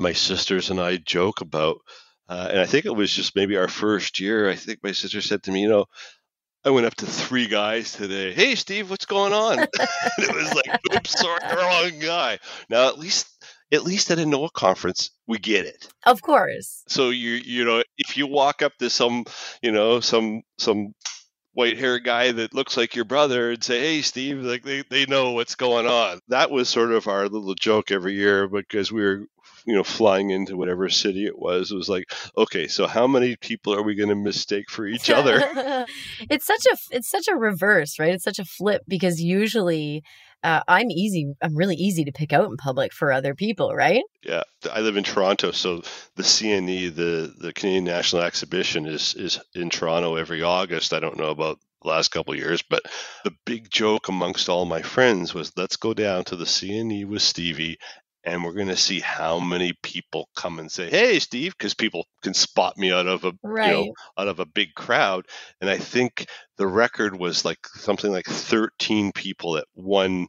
my 0.00 0.12
sisters 0.12 0.70
and 0.70 0.80
I 0.80 0.96
joke 0.96 1.40
about. 1.40 1.78
Uh, 2.28 2.48
and 2.50 2.60
I 2.60 2.66
think 2.66 2.86
it 2.86 2.96
was 2.96 3.12
just 3.12 3.36
maybe 3.36 3.56
our 3.56 3.68
first 3.68 4.18
year. 4.18 4.48
I 4.48 4.54
think 4.54 4.80
my 4.82 4.92
sister 4.92 5.20
said 5.20 5.42
to 5.44 5.52
me, 5.52 5.62
you 5.62 5.68
know, 5.68 5.86
I 6.66 6.70
went 6.70 6.86
up 6.86 6.94
to 6.96 7.06
three 7.06 7.46
guys 7.46 7.92
today. 7.92 8.32
Hey, 8.32 8.54
Steve, 8.54 8.88
what's 8.88 9.04
going 9.04 9.34
on? 9.34 9.58
it 10.18 10.34
was 10.34 10.54
like, 10.54 10.80
oops, 10.94 11.20
sorry, 11.20 11.40
wrong 11.56 11.98
guy. 12.00 12.38
Now, 12.70 12.88
at 12.88 12.98
least, 12.98 13.28
at 13.70 13.84
least 13.84 14.10
at 14.10 14.18
a 14.18 14.24
NOAH 14.24 14.52
conference, 14.54 15.10
we 15.26 15.38
get 15.38 15.66
it. 15.66 15.86
Of 16.06 16.22
course. 16.22 16.82
So 16.88 17.10
you, 17.10 17.32
you 17.32 17.66
know, 17.66 17.82
if 17.98 18.16
you 18.16 18.26
walk 18.26 18.62
up 18.62 18.72
to 18.78 18.88
some, 18.88 19.24
you 19.60 19.72
know, 19.72 20.00
some, 20.00 20.40
some 20.58 20.94
white 21.52 21.76
hair 21.76 21.98
guy 21.98 22.32
that 22.32 22.54
looks 22.54 22.78
like 22.78 22.96
your 22.96 23.04
brother 23.04 23.50
and 23.50 23.62
say, 23.62 23.80
Hey, 23.80 24.00
Steve, 24.00 24.38
like 24.38 24.62
they, 24.62 24.84
they 24.88 25.04
know 25.04 25.32
what's 25.32 25.56
going 25.56 25.86
on. 25.86 26.20
That 26.28 26.50
was 26.50 26.70
sort 26.70 26.92
of 26.92 27.08
our 27.08 27.28
little 27.28 27.54
joke 27.54 27.90
every 27.90 28.14
year 28.14 28.48
because 28.48 28.90
we 28.90 29.02
were 29.02 29.26
you 29.64 29.74
know, 29.74 29.84
flying 29.84 30.30
into 30.30 30.56
whatever 30.56 30.88
city 30.88 31.26
it 31.26 31.38
was, 31.38 31.70
it 31.70 31.76
was 31.76 31.88
like, 31.88 32.12
okay, 32.36 32.68
so 32.68 32.86
how 32.86 33.06
many 33.06 33.36
people 33.36 33.74
are 33.74 33.82
we 33.82 33.94
going 33.94 34.08
to 34.08 34.14
mistake 34.14 34.70
for 34.70 34.86
each 34.86 35.10
other? 35.18 35.40
it's 36.30 36.46
such 36.46 36.66
a 36.66 36.76
it's 36.90 37.08
such 37.08 37.28
a 37.28 37.36
reverse, 37.36 37.98
right? 37.98 38.14
It's 38.14 38.24
such 38.24 38.38
a 38.38 38.44
flip 38.44 38.82
because 38.86 39.20
usually 39.20 40.02
uh, 40.44 40.60
I'm 40.68 40.90
easy. 40.90 41.32
I'm 41.42 41.56
really 41.56 41.76
easy 41.76 42.04
to 42.04 42.12
pick 42.12 42.32
out 42.34 42.50
in 42.50 42.56
public 42.58 42.92
for 42.92 43.10
other 43.10 43.34
people, 43.34 43.74
right? 43.74 44.02
Yeah, 44.22 44.42
I 44.70 44.80
live 44.80 44.98
in 44.98 45.04
Toronto, 45.04 45.52
so 45.52 45.82
the 46.16 46.22
CNE, 46.22 46.94
the 46.94 47.34
the 47.38 47.52
Canadian 47.54 47.84
National 47.84 48.22
Exhibition, 48.22 48.86
is 48.86 49.14
is 49.14 49.40
in 49.54 49.70
Toronto 49.70 50.16
every 50.16 50.42
August. 50.42 50.92
I 50.92 51.00
don't 51.00 51.16
know 51.16 51.30
about 51.30 51.58
the 51.82 51.88
last 51.88 52.10
couple 52.10 52.34
years, 52.34 52.62
but 52.62 52.82
the 53.24 53.34
big 53.46 53.70
joke 53.70 54.08
amongst 54.08 54.48
all 54.48 54.64
my 54.64 54.82
friends 54.82 55.32
was, 55.32 55.52
let's 55.56 55.76
go 55.76 55.94
down 55.94 56.24
to 56.24 56.36
the 56.36 56.46
CNE 56.46 57.06
with 57.06 57.22
Stevie 57.22 57.78
and 58.24 58.42
we're 58.42 58.52
going 58.52 58.68
to 58.68 58.76
see 58.76 59.00
how 59.00 59.38
many 59.38 59.72
people 59.82 60.28
come 60.34 60.58
and 60.58 60.70
say, 60.70 60.88
"Hey, 60.88 61.18
Steve," 61.18 61.54
because 61.56 61.74
people 61.74 62.06
can 62.22 62.34
spot 62.34 62.76
me 62.76 62.92
out 62.92 63.06
of 63.06 63.24
a 63.24 63.32
right. 63.42 63.68
you 63.68 63.72
know, 63.72 63.92
out 64.18 64.28
of 64.28 64.40
a 64.40 64.46
big 64.46 64.74
crowd. 64.74 65.26
And 65.60 65.68
I 65.68 65.78
think 65.78 66.26
the 66.56 66.66
record 66.66 67.18
was 67.18 67.44
like 67.44 67.66
something 67.74 68.10
like 68.10 68.26
13 68.26 69.12
people 69.12 69.56
at 69.58 69.66
one 69.74 70.26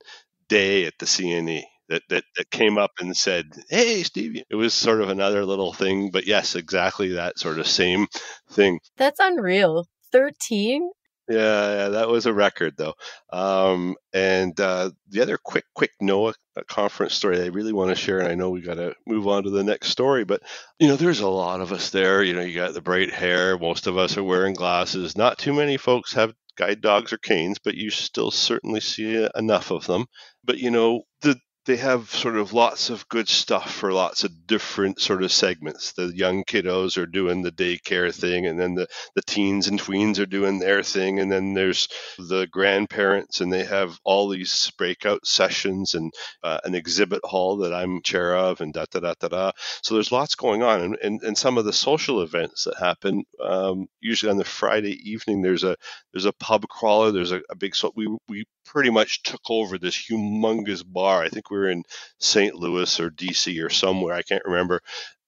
day 0.47 0.85
at 0.85 0.93
the 0.99 1.05
CNE 1.05 1.63
that 1.89 2.03
that, 2.09 2.23
that 2.35 2.51
came 2.51 2.77
up 2.77 2.91
and 2.99 3.15
said, 3.15 3.45
"Hey, 3.69 4.03
Steve." 4.03 4.43
It 4.49 4.55
was 4.55 4.73
sort 4.73 5.01
of 5.01 5.09
another 5.09 5.45
little 5.45 5.73
thing, 5.73 6.11
but 6.11 6.27
yes, 6.27 6.55
exactly 6.55 7.13
that 7.13 7.39
sort 7.39 7.59
of 7.59 7.67
same 7.67 8.07
thing. 8.49 8.79
That's 8.97 9.19
unreal. 9.19 9.87
13 10.11 10.91
yeah, 11.29 11.75
yeah, 11.75 11.89
that 11.89 12.07
was 12.07 12.25
a 12.25 12.33
record 12.33 12.75
though. 12.77 12.93
Um, 13.31 13.95
and 14.13 14.59
uh, 14.59 14.91
the 15.09 15.21
other 15.21 15.37
quick, 15.37 15.65
quick 15.73 15.91
NOAH 16.01 16.33
uh, 16.55 16.61
conference 16.67 17.13
story 17.13 17.41
I 17.41 17.47
really 17.47 17.73
want 17.73 17.89
to 17.89 17.95
share, 17.95 18.19
and 18.19 18.27
I 18.27 18.35
know 18.35 18.51
we 18.51 18.61
got 18.61 18.75
to 18.75 18.93
move 19.07 19.27
on 19.27 19.43
to 19.43 19.49
the 19.49 19.63
next 19.63 19.89
story, 19.89 20.23
but 20.23 20.41
you 20.79 20.87
know, 20.87 20.95
there's 20.95 21.21
a 21.21 21.27
lot 21.27 21.61
of 21.61 21.71
us 21.71 21.89
there. 21.89 22.23
You 22.23 22.33
know, 22.33 22.41
you 22.41 22.55
got 22.55 22.73
the 22.73 22.81
bright 22.81 23.11
hair. 23.11 23.57
Most 23.57 23.87
of 23.87 23.97
us 23.97 24.17
are 24.17 24.23
wearing 24.23 24.53
glasses. 24.53 25.17
Not 25.17 25.37
too 25.39 25.53
many 25.53 25.77
folks 25.77 26.13
have 26.13 26.33
guide 26.55 26.81
dogs 26.81 27.11
or 27.11 27.17
canes, 27.17 27.57
but 27.59 27.75
you 27.75 27.89
still 27.89 28.31
certainly 28.31 28.79
see 28.79 29.27
enough 29.35 29.71
of 29.71 29.85
them. 29.87 30.05
But 30.43 30.59
you 30.59 30.71
know, 30.71 31.03
the 31.21 31.39
they 31.65 31.77
have 31.77 32.09
sort 32.09 32.35
of 32.35 32.53
lots 32.53 32.89
of 32.89 33.07
good 33.09 33.27
stuff 33.27 33.71
for 33.73 33.91
lots 33.91 34.23
of 34.23 34.45
different 34.45 35.01
sort 35.01 35.23
of 35.23 35.31
segments. 35.31 35.93
The 35.93 36.15
young 36.15 36.43
kiddos 36.43 36.97
are 36.97 37.07
doing 37.07 37.41
the 37.41 37.51
daycare 37.51 38.13
thing, 38.13 38.45
and 38.45 38.59
then 38.59 38.75
the, 38.75 38.87
the 39.15 39.23
teens 39.23 39.67
and 39.67 39.79
tweens 39.79 40.19
are 40.19 40.27
doing 40.27 40.59
their 40.59 40.83
thing, 40.83 41.19
and 41.19 41.31
then 41.31 41.53
there's 41.53 41.87
the 42.19 42.47
grandparents, 42.51 43.41
and 43.41 43.51
they 43.51 43.63
have 43.63 43.99
all 44.03 44.29
these 44.29 44.71
breakout 44.77 45.25
sessions 45.25 45.95
and 45.95 46.13
uh, 46.43 46.59
an 46.63 46.75
exhibit 46.75 47.21
hall 47.23 47.57
that 47.57 47.73
I'm 47.73 48.01
chair 48.03 48.35
of, 48.35 48.61
and 48.61 48.71
da 48.73 48.85
da 48.91 48.99
da 48.99 49.13
da 49.19 49.27
da. 49.27 49.51
So 49.81 49.95
there's 49.95 50.11
lots 50.11 50.35
going 50.35 50.61
on, 50.61 50.81
and, 50.81 50.97
and, 51.01 51.21
and 51.23 51.37
some 51.37 51.57
of 51.57 51.65
the 51.65 51.73
social 51.73 52.21
events 52.21 52.65
that 52.65 52.77
happen. 52.77 53.23
Um, 53.43 53.87
usually 54.01 54.31
on 54.31 54.37
the 54.37 54.45
Friday 54.45 54.97
evening, 55.09 55.41
there's 55.41 55.63
a 55.63 55.75
there's 56.13 56.25
a 56.25 56.33
pub 56.33 56.67
crawler. 56.67 57.11
There's 57.11 57.31
a, 57.31 57.41
a 57.49 57.55
big 57.55 57.75
so 57.75 57.91
we 57.95 58.07
we 58.29 58.45
pretty 58.65 58.89
much 58.89 59.23
took 59.23 59.41
over 59.49 59.77
this 59.77 59.95
humongous 59.95 60.83
bar. 60.85 61.23
I 61.23 61.29
think 61.29 61.49
we 61.49 61.57
were 61.57 61.69
in 61.69 61.83
St. 62.19 62.55
Louis 62.55 62.99
or 62.99 63.09
DC 63.09 63.63
or 63.63 63.69
somewhere. 63.69 64.15
I 64.15 64.21
can't 64.21 64.45
remember. 64.45 64.81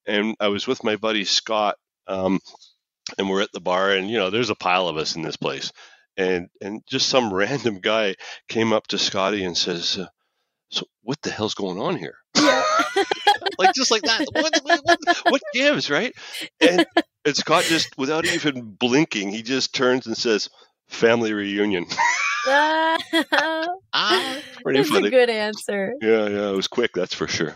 And 0.06 0.36
I 0.40 0.48
was 0.48 0.66
with 0.66 0.84
my 0.84 0.96
buddy 0.96 1.24
Scott, 1.24 1.76
um, 2.06 2.40
and 3.16 3.28
we're 3.28 3.42
at 3.42 3.52
the 3.52 3.60
bar, 3.60 3.92
and 3.92 4.10
you 4.10 4.18
know, 4.18 4.30
there's 4.30 4.50
a 4.50 4.54
pile 4.54 4.88
of 4.88 4.96
us 4.96 5.16
in 5.16 5.22
this 5.22 5.36
place, 5.36 5.72
and 6.16 6.48
and 6.60 6.82
just 6.88 7.08
some 7.08 7.32
random 7.34 7.80
guy 7.80 8.16
came 8.48 8.72
up 8.72 8.86
to 8.88 8.98
Scotty 8.98 9.44
and 9.44 9.56
says, 9.56 9.98
uh, 9.98 10.06
"So 10.70 10.86
what 11.02 11.20
the 11.22 11.30
hell's 11.30 11.54
going 11.54 11.78
on 11.78 11.96
here?" 11.96 12.16
Yeah. 12.36 12.62
like 13.58 13.74
just 13.74 13.90
like 13.90 14.02
that. 14.02 14.26
What, 14.32 14.58
what, 14.62 14.80
what, 14.84 15.18
what 15.28 15.42
gives, 15.52 15.90
right? 15.90 16.14
And, 16.60 16.86
and 17.24 17.36
Scott 17.36 17.64
just, 17.64 17.96
without 17.98 18.26
even 18.26 18.76
blinking, 18.78 19.30
he 19.30 19.42
just 19.42 19.74
turns 19.74 20.06
and 20.06 20.16
says, 20.16 20.48
"Family 20.88 21.32
reunion." 21.32 21.86
ah, 22.46 22.96
pretty 24.62 24.78
that's 24.78 24.90
funny. 24.90 25.08
a 25.08 25.10
good 25.10 25.30
answer. 25.30 25.94
Yeah, 26.00 26.26
yeah, 26.28 26.50
it 26.50 26.56
was 26.56 26.68
quick, 26.68 26.92
that's 26.94 27.14
for 27.14 27.28
sure. 27.28 27.54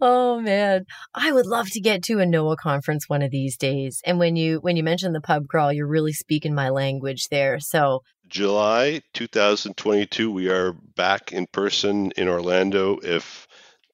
Oh 0.00 0.40
man, 0.40 0.86
I 1.14 1.30
would 1.30 1.46
love 1.46 1.68
to 1.72 1.80
get 1.80 2.02
to 2.04 2.20
a 2.20 2.24
NOAH 2.24 2.56
conference 2.56 3.08
one 3.08 3.20
of 3.20 3.30
these 3.30 3.58
days. 3.58 4.00
And 4.06 4.18
when 4.18 4.36
you 4.36 4.58
when 4.60 4.76
you 4.76 4.82
mentioned 4.82 5.14
the 5.14 5.20
pub 5.20 5.48
crawl, 5.48 5.72
you're 5.72 5.86
really 5.86 6.14
speaking 6.14 6.54
my 6.54 6.70
language 6.70 7.28
there. 7.28 7.60
So 7.60 8.02
July 8.26 9.02
2022, 9.12 10.30
we 10.30 10.48
are 10.48 10.72
back 10.72 11.32
in 11.32 11.46
person 11.46 12.10
in 12.16 12.26
Orlando 12.26 12.98
if 13.02 13.46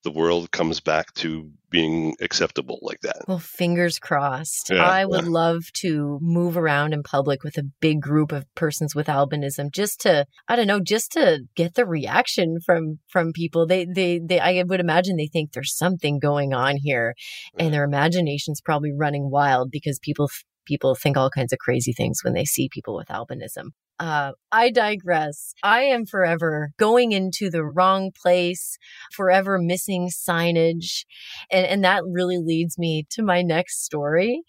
the 0.02 0.10
world 0.10 0.50
comes 0.50 0.80
back 0.80 1.12
to 1.14 1.50
being 1.70 2.16
acceptable 2.20 2.78
like 2.82 3.00
that. 3.02 3.22
Well, 3.28 3.38
fingers 3.38 3.98
crossed. 3.98 4.70
Yeah, 4.70 4.82
I 4.82 5.04
would 5.04 5.24
yeah. 5.24 5.30
love 5.30 5.62
to 5.80 6.18
move 6.20 6.56
around 6.56 6.92
in 6.92 7.02
public 7.02 7.44
with 7.44 7.56
a 7.56 7.62
big 7.80 8.00
group 8.00 8.32
of 8.32 8.52
persons 8.54 8.94
with 8.94 9.06
albinism 9.06 9.70
just 9.72 10.00
to 10.02 10.26
I 10.48 10.56
don't 10.56 10.66
know, 10.66 10.80
just 10.80 11.12
to 11.12 11.40
get 11.54 11.74
the 11.74 11.86
reaction 11.86 12.58
from 12.64 12.98
from 13.08 13.32
people. 13.32 13.66
They 13.66 13.84
they 13.84 14.18
they 14.18 14.40
I 14.40 14.62
would 14.66 14.80
imagine 14.80 15.16
they 15.16 15.28
think 15.28 15.52
there's 15.52 15.76
something 15.76 16.18
going 16.18 16.52
on 16.52 16.76
here 16.76 17.14
and 17.58 17.72
their 17.72 17.84
imagination's 17.84 18.60
probably 18.60 18.92
running 18.92 19.30
wild 19.30 19.70
because 19.70 19.98
people 20.00 20.28
people 20.70 20.94
think 20.94 21.16
all 21.16 21.30
kinds 21.30 21.52
of 21.52 21.58
crazy 21.58 21.92
things 21.92 22.20
when 22.22 22.32
they 22.32 22.44
see 22.44 22.68
people 22.72 22.94
with 22.94 23.08
albinism. 23.08 23.70
Uh, 23.98 24.32
I 24.52 24.70
digress. 24.70 25.52
I 25.62 25.82
am 25.82 26.06
forever 26.06 26.70
going 26.78 27.12
into 27.12 27.50
the 27.50 27.64
wrong 27.64 28.12
place, 28.22 28.78
forever 29.12 29.58
missing 29.58 30.08
signage. 30.08 31.04
And, 31.50 31.66
and 31.66 31.84
that 31.84 32.02
really 32.06 32.38
leads 32.38 32.78
me 32.78 33.04
to 33.10 33.22
my 33.22 33.42
next 33.42 33.84
story. 33.84 34.42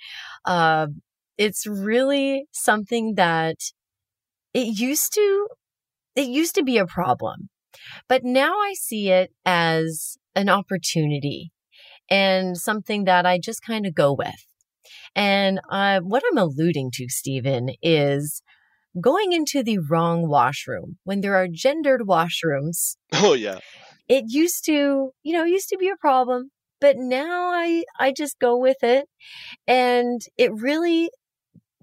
Uh, 0.45 0.87
it's 1.37 1.65
really 1.65 2.45
something 2.51 3.15
that 3.15 3.57
it 4.53 4.79
used 4.79 5.13
to, 5.15 5.47
it 6.15 6.27
used 6.27 6.55
to 6.55 6.63
be 6.63 6.77
a 6.77 6.85
problem, 6.85 7.49
but 8.07 8.23
now 8.23 8.53
I 8.53 8.73
see 8.73 9.09
it 9.09 9.31
as 9.45 10.17
an 10.35 10.49
opportunity 10.49 11.51
and 12.09 12.57
something 12.57 13.05
that 13.05 13.25
I 13.25 13.39
just 13.39 13.63
kind 13.65 13.85
of 13.85 13.95
go 13.95 14.13
with. 14.13 14.45
And 15.15 15.59
uh, 15.69 15.99
what 16.01 16.23
I'm 16.31 16.37
alluding 16.37 16.91
to, 16.93 17.09
Stephen, 17.09 17.71
is 17.81 18.41
going 18.99 19.31
into 19.31 19.63
the 19.63 19.79
wrong 19.79 20.27
washroom 20.27 20.97
when 21.03 21.21
there 21.21 21.35
are 21.35 21.47
gendered 21.47 22.01
washrooms. 22.01 22.97
Oh 23.13 23.33
yeah. 23.33 23.59
It 24.07 24.25
used 24.27 24.65
to, 24.65 25.11
you 25.23 25.33
know, 25.33 25.43
used 25.43 25.69
to 25.69 25.77
be 25.77 25.89
a 25.89 25.95
problem, 25.95 26.51
but 26.81 26.97
now 26.97 27.49
I 27.51 27.83
I 27.99 28.11
just 28.11 28.39
go 28.39 28.57
with 28.57 28.77
it 28.83 29.07
and 29.67 30.21
it 30.37 30.51
really 30.53 31.09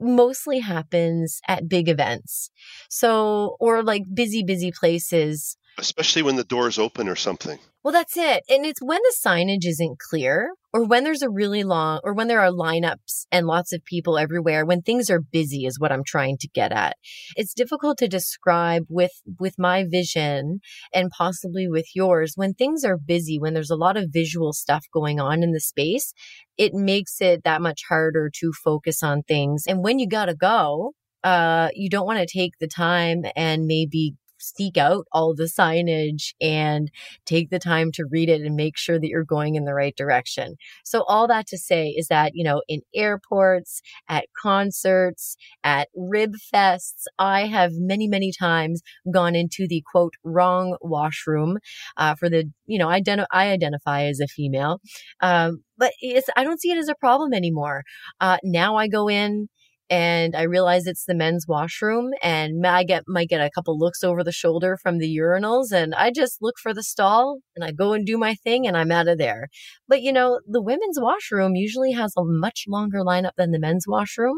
mostly 0.00 0.60
happens 0.60 1.40
at 1.48 1.68
big 1.68 1.88
events. 1.88 2.50
So 2.90 3.56
or 3.60 3.82
like 3.82 4.02
busy 4.14 4.42
busy 4.42 4.72
places 4.72 5.56
Especially 5.78 6.22
when 6.22 6.36
the 6.36 6.44
door's 6.44 6.78
open 6.78 7.08
or 7.08 7.16
something. 7.16 7.58
well, 7.84 7.92
that's 7.92 8.16
it. 8.16 8.42
And 8.48 8.66
it's 8.66 8.82
when 8.82 8.98
the 9.02 9.14
signage 9.24 9.64
isn't 9.64 9.98
clear 10.10 10.50
or 10.72 10.84
when 10.84 11.04
there's 11.04 11.22
a 11.22 11.30
really 11.30 11.62
long 11.64 12.00
or 12.04 12.12
when 12.12 12.28
there 12.28 12.40
are 12.40 12.50
lineups 12.50 13.26
and 13.32 13.46
lots 13.46 13.72
of 13.72 13.84
people 13.84 14.18
everywhere, 14.18 14.66
when 14.66 14.82
things 14.82 15.08
are 15.08 15.20
busy 15.20 15.64
is 15.64 15.78
what 15.78 15.92
I'm 15.92 16.02
trying 16.04 16.36
to 16.40 16.48
get 16.48 16.72
at. 16.72 16.96
It's 17.36 17.54
difficult 17.54 17.96
to 17.98 18.08
describe 18.08 18.84
with 18.88 19.12
with 19.38 19.54
my 19.58 19.84
vision 19.88 20.60
and 20.92 21.10
possibly 21.10 21.68
with 21.68 21.86
yours. 21.94 22.32
When 22.34 22.54
things 22.54 22.84
are 22.84 22.98
busy, 22.98 23.38
when 23.38 23.54
there's 23.54 23.70
a 23.70 23.76
lot 23.76 23.96
of 23.96 24.10
visual 24.12 24.52
stuff 24.52 24.84
going 24.92 25.20
on 25.20 25.42
in 25.42 25.52
the 25.52 25.60
space, 25.60 26.12
it 26.56 26.74
makes 26.74 27.20
it 27.20 27.44
that 27.44 27.62
much 27.62 27.82
harder 27.88 28.30
to 28.40 28.52
focus 28.64 29.02
on 29.02 29.22
things. 29.22 29.64
And 29.66 29.82
when 29.82 29.98
you 29.98 30.08
got 30.08 30.26
to 30.26 30.34
go, 30.34 30.92
uh 31.24 31.68
you 31.74 31.88
don't 31.88 32.06
want 32.06 32.18
to 32.20 32.38
take 32.38 32.52
the 32.60 32.68
time 32.68 33.22
and 33.34 33.66
maybe 33.66 34.14
seek 34.38 34.76
out 34.76 35.06
all 35.12 35.34
the 35.34 35.44
signage 35.44 36.34
and 36.40 36.90
take 37.26 37.50
the 37.50 37.58
time 37.58 37.90
to 37.92 38.04
read 38.10 38.28
it 38.28 38.42
and 38.42 38.56
make 38.56 38.76
sure 38.76 38.98
that 38.98 39.08
you're 39.08 39.24
going 39.24 39.54
in 39.54 39.64
the 39.64 39.74
right 39.74 39.96
direction. 39.96 40.56
So 40.84 41.04
all 41.08 41.26
that 41.28 41.46
to 41.48 41.58
say 41.58 41.88
is 41.88 42.08
that, 42.08 42.32
you 42.34 42.44
know, 42.44 42.62
in 42.68 42.80
airports, 42.94 43.80
at 44.08 44.26
concerts, 44.40 45.36
at 45.64 45.88
rib 45.94 46.34
fests, 46.52 47.04
I 47.18 47.46
have 47.46 47.72
many, 47.74 48.08
many 48.08 48.32
times 48.32 48.82
gone 49.12 49.34
into 49.34 49.66
the 49.68 49.82
quote 49.90 50.14
wrong 50.24 50.76
washroom, 50.80 51.58
uh, 51.96 52.14
for 52.14 52.28
the, 52.28 52.50
you 52.66 52.78
know, 52.78 52.88
identi- 52.88 53.26
I 53.32 53.50
identify 53.50 54.04
as 54.04 54.20
a 54.20 54.26
female. 54.26 54.80
Um, 55.20 55.62
but 55.76 55.92
it's, 56.00 56.28
I 56.36 56.44
don't 56.44 56.60
see 56.60 56.72
it 56.72 56.78
as 56.78 56.88
a 56.88 56.94
problem 56.94 57.32
anymore. 57.32 57.84
Uh, 58.20 58.38
now 58.42 58.76
I 58.76 58.88
go 58.88 59.08
in 59.08 59.48
and 59.90 60.36
I 60.36 60.42
realize 60.42 60.86
it's 60.86 61.04
the 61.06 61.14
men's 61.14 61.46
washroom 61.48 62.10
and 62.22 62.66
I 62.66 62.84
get 62.84 63.04
might 63.06 63.28
get 63.28 63.40
a 63.40 63.50
couple 63.54 63.78
looks 63.78 64.04
over 64.04 64.22
the 64.22 64.32
shoulder 64.32 64.76
from 64.82 64.98
the 64.98 65.16
urinals 65.16 65.72
and 65.72 65.94
I 65.94 66.10
just 66.10 66.38
look 66.42 66.56
for 66.62 66.74
the 66.74 66.82
stall 66.82 67.38
and 67.56 67.64
I 67.64 67.72
go 67.72 67.92
and 67.92 68.04
do 68.04 68.18
my 68.18 68.34
thing 68.34 68.66
and 68.66 68.76
I'm 68.76 68.92
out 68.92 69.08
of 69.08 69.18
there. 69.18 69.48
But 69.88 70.02
you 70.02 70.12
know, 70.12 70.40
the 70.46 70.62
women's 70.62 71.00
washroom 71.00 71.54
usually 71.54 71.92
has 71.92 72.12
a 72.16 72.22
much 72.24 72.64
longer 72.68 73.00
lineup 73.00 73.32
than 73.36 73.52
the 73.52 73.58
men's 73.58 73.86
washroom. 73.88 74.36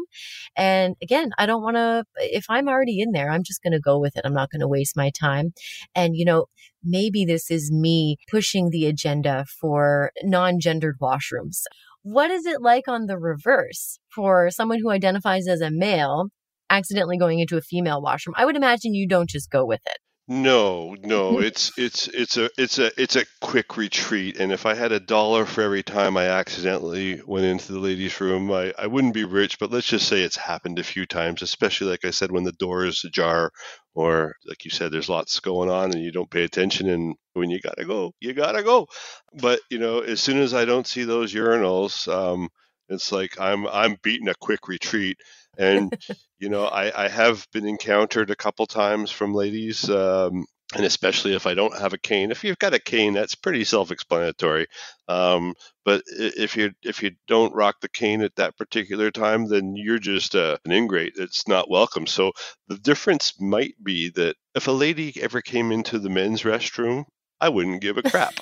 And 0.55 0.95
again, 1.01 1.31
I 1.37 1.45
don't 1.45 1.63
want 1.63 1.75
to 1.75 2.05
if 2.19 2.45
I'm 2.49 2.69
already 2.69 3.01
in 3.01 3.11
there, 3.11 3.29
I'm 3.29 3.43
just 3.43 3.61
going 3.61 3.73
to 3.73 3.79
go 3.79 3.99
with 3.99 4.15
it. 4.15 4.21
I'm 4.25 4.33
not 4.33 4.51
going 4.51 4.61
to 4.61 4.67
waste 4.67 4.95
my 4.95 5.11
time. 5.19 5.53
And 5.95 6.15
you 6.15 6.25
know, 6.25 6.45
maybe 6.83 7.25
this 7.25 7.51
is 7.51 7.71
me 7.71 8.17
pushing 8.29 8.69
the 8.69 8.85
agenda 8.85 9.45
for 9.59 10.11
non-gendered 10.23 10.97
washrooms. 11.01 11.63
What 12.03 12.31
is 12.31 12.45
it 12.45 12.61
like 12.61 12.87
on 12.87 13.05
the 13.05 13.17
reverse 13.17 13.99
for 14.13 14.49
someone 14.49 14.79
who 14.79 14.89
identifies 14.89 15.47
as 15.47 15.61
a 15.61 15.69
male 15.69 16.29
accidentally 16.69 17.17
going 17.17 17.39
into 17.39 17.57
a 17.57 17.61
female 17.61 18.01
washroom? 18.01 18.33
I 18.37 18.45
would 18.45 18.55
imagine 18.55 18.93
you 18.95 19.07
don't 19.07 19.29
just 19.29 19.51
go 19.51 19.65
with 19.65 19.81
it. 19.85 19.97
No, 20.33 20.95
no, 21.01 21.39
it's 21.39 21.71
it's 21.77 22.07
it's 22.07 22.37
a 22.37 22.49
it's 22.57 22.79
a 22.79 22.89
it's 22.99 23.17
a 23.17 23.25
quick 23.41 23.75
retreat. 23.75 24.37
And 24.39 24.53
if 24.53 24.65
I 24.65 24.75
had 24.75 24.93
a 24.93 24.99
dollar 24.99 25.45
for 25.45 25.61
every 25.61 25.83
time 25.83 26.15
I 26.15 26.27
accidentally 26.27 27.21
went 27.25 27.45
into 27.45 27.73
the 27.73 27.79
ladies' 27.79 28.21
room, 28.21 28.49
I, 28.49 28.73
I 28.79 28.87
wouldn't 28.87 29.13
be 29.13 29.25
rich, 29.25 29.59
but 29.59 29.71
let's 29.71 29.87
just 29.87 30.07
say 30.07 30.21
it's 30.21 30.37
happened 30.37 30.79
a 30.79 30.83
few 30.83 31.05
times, 31.05 31.41
especially 31.41 31.87
like 31.89 32.05
I 32.05 32.11
said, 32.11 32.31
when 32.31 32.45
the 32.45 32.53
door 32.53 32.85
is 32.85 33.03
ajar 33.03 33.51
or 33.93 34.35
like 34.45 34.63
you 34.63 34.71
said, 34.71 34.91
there's 34.93 35.09
lots 35.09 35.37
going 35.41 35.69
on 35.69 35.91
and 35.91 36.01
you 36.01 36.13
don't 36.13 36.31
pay 36.31 36.43
attention 36.45 36.87
and 36.87 37.15
when 37.33 37.49
you 37.49 37.59
gotta 37.59 37.83
go, 37.83 38.13
you 38.21 38.33
gotta 38.33 38.63
go. 38.63 38.87
But 39.33 39.59
you 39.69 39.79
know, 39.79 39.99
as 39.99 40.21
soon 40.21 40.37
as 40.37 40.53
I 40.53 40.63
don't 40.63 40.87
see 40.87 41.03
those 41.03 41.33
urinals, 41.33 42.07
um, 42.07 42.47
it's 42.87 43.11
like 43.11 43.39
I'm 43.39 43.67
I'm 43.67 43.97
beating 44.01 44.29
a 44.29 44.35
quick 44.39 44.69
retreat 44.69 45.17
and 45.57 45.95
you 46.39 46.49
know 46.49 46.65
I, 46.65 47.05
I 47.05 47.07
have 47.07 47.47
been 47.51 47.67
encountered 47.67 48.29
a 48.29 48.35
couple 48.35 48.65
times 48.65 49.11
from 49.11 49.33
ladies 49.33 49.89
um, 49.89 50.45
and 50.73 50.85
especially 50.85 51.35
if 51.35 51.47
I 51.47 51.53
don't 51.53 51.77
have 51.77 51.93
a 51.93 51.97
cane. 51.97 52.31
If 52.31 52.43
you've 52.43 52.57
got 52.57 52.73
a 52.73 52.79
cane, 52.79 53.13
that's 53.13 53.35
pretty 53.35 53.63
self-explanatory. 53.65 54.67
Um, 55.07 55.53
but 55.83 56.03
if 56.07 56.55
you 56.55 56.71
if 56.81 57.03
you 57.03 57.11
don't 57.27 57.53
rock 57.53 57.81
the 57.81 57.89
cane 57.89 58.21
at 58.21 58.35
that 58.37 58.57
particular 58.57 59.11
time, 59.11 59.47
then 59.47 59.75
you're 59.75 59.99
just 59.99 60.35
uh, 60.35 60.57
an 60.63 60.71
ingrate. 60.71 61.13
It's 61.17 61.47
not 61.47 61.69
welcome. 61.69 62.07
So 62.07 62.31
the 62.67 62.77
difference 62.77 63.39
might 63.39 63.75
be 63.83 64.09
that 64.11 64.35
if 64.55 64.67
a 64.67 64.71
lady 64.71 65.13
ever 65.21 65.41
came 65.41 65.71
into 65.71 65.99
the 65.99 66.09
men's 66.09 66.43
restroom, 66.43 67.05
I 67.41 67.49
wouldn't 67.49 67.81
give 67.81 67.97
a 67.97 68.03
crap. 68.03 68.39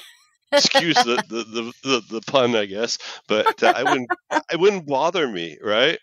Excuse 0.51 0.95
the, 0.95 1.23
the, 1.29 1.43
the, 1.43 1.73
the, 1.83 2.01
the 2.09 2.21
pun, 2.21 2.55
I 2.55 2.65
guess, 2.65 2.97
but 3.27 3.61
uh, 3.63 3.73
I 3.75 3.83
wouldn't 3.83 4.09
I 4.31 4.55
wouldn't 4.55 4.87
bother 4.87 5.27
me, 5.27 5.57
right? 5.63 5.99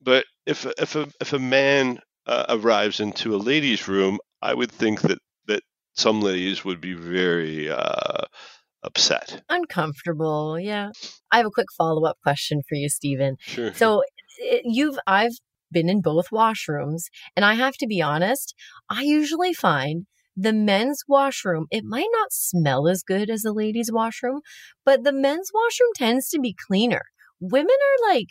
But 0.00 0.24
if 0.46 0.66
if 0.78 0.96
a 0.96 1.08
if 1.20 1.32
a 1.32 1.38
man 1.38 2.00
uh, 2.26 2.46
arrives 2.48 3.00
into 3.00 3.34
a 3.34 3.38
lady's 3.38 3.88
room, 3.88 4.18
I 4.42 4.54
would 4.54 4.70
think 4.70 5.00
that 5.02 5.18
that 5.46 5.62
some 5.94 6.20
ladies 6.20 6.64
would 6.64 6.80
be 6.80 6.94
very 6.94 7.68
uh, 7.70 8.24
upset, 8.82 9.42
uncomfortable. 9.48 10.58
Yeah, 10.58 10.90
I 11.30 11.38
have 11.38 11.46
a 11.46 11.50
quick 11.50 11.68
follow 11.76 12.04
up 12.04 12.18
question 12.22 12.62
for 12.68 12.74
you, 12.74 12.88
Stephen. 12.88 13.36
Sure. 13.40 13.72
So 13.74 14.02
it, 14.38 14.62
you've 14.64 14.98
I've 15.06 15.36
been 15.70 15.88
in 15.88 16.00
both 16.00 16.30
washrooms, 16.30 17.04
and 17.36 17.44
I 17.44 17.54
have 17.54 17.74
to 17.78 17.86
be 17.86 18.00
honest. 18.00 18.54
I 18.88 19.02
usually 19.02 19.52
find 19.52 20.06
the 20.40 20.52
men's 20.52 21.02
washroom, 21.08 21.66
it 21.72 21.82
might 21.84 22.06
not 22.12 22.32
smell 22.32 22.86
as 22.86 23.02
good 23.02 23.28
as 23.28 23.42
the 23.42 23.52
ladies' 23.52 23.90
washroom, 23.90 24.40
but 24.84 25.02
the 25.02 25.12
men's 25.12 25.50
washroom 25.52 25.90
tends 25.96 26.28
to 26.28 26.38
be 26.38 26.54
cleaner. 26.66 27.02
Women 27.40 27.74
are 27.74 28.12
like 28.14 28.28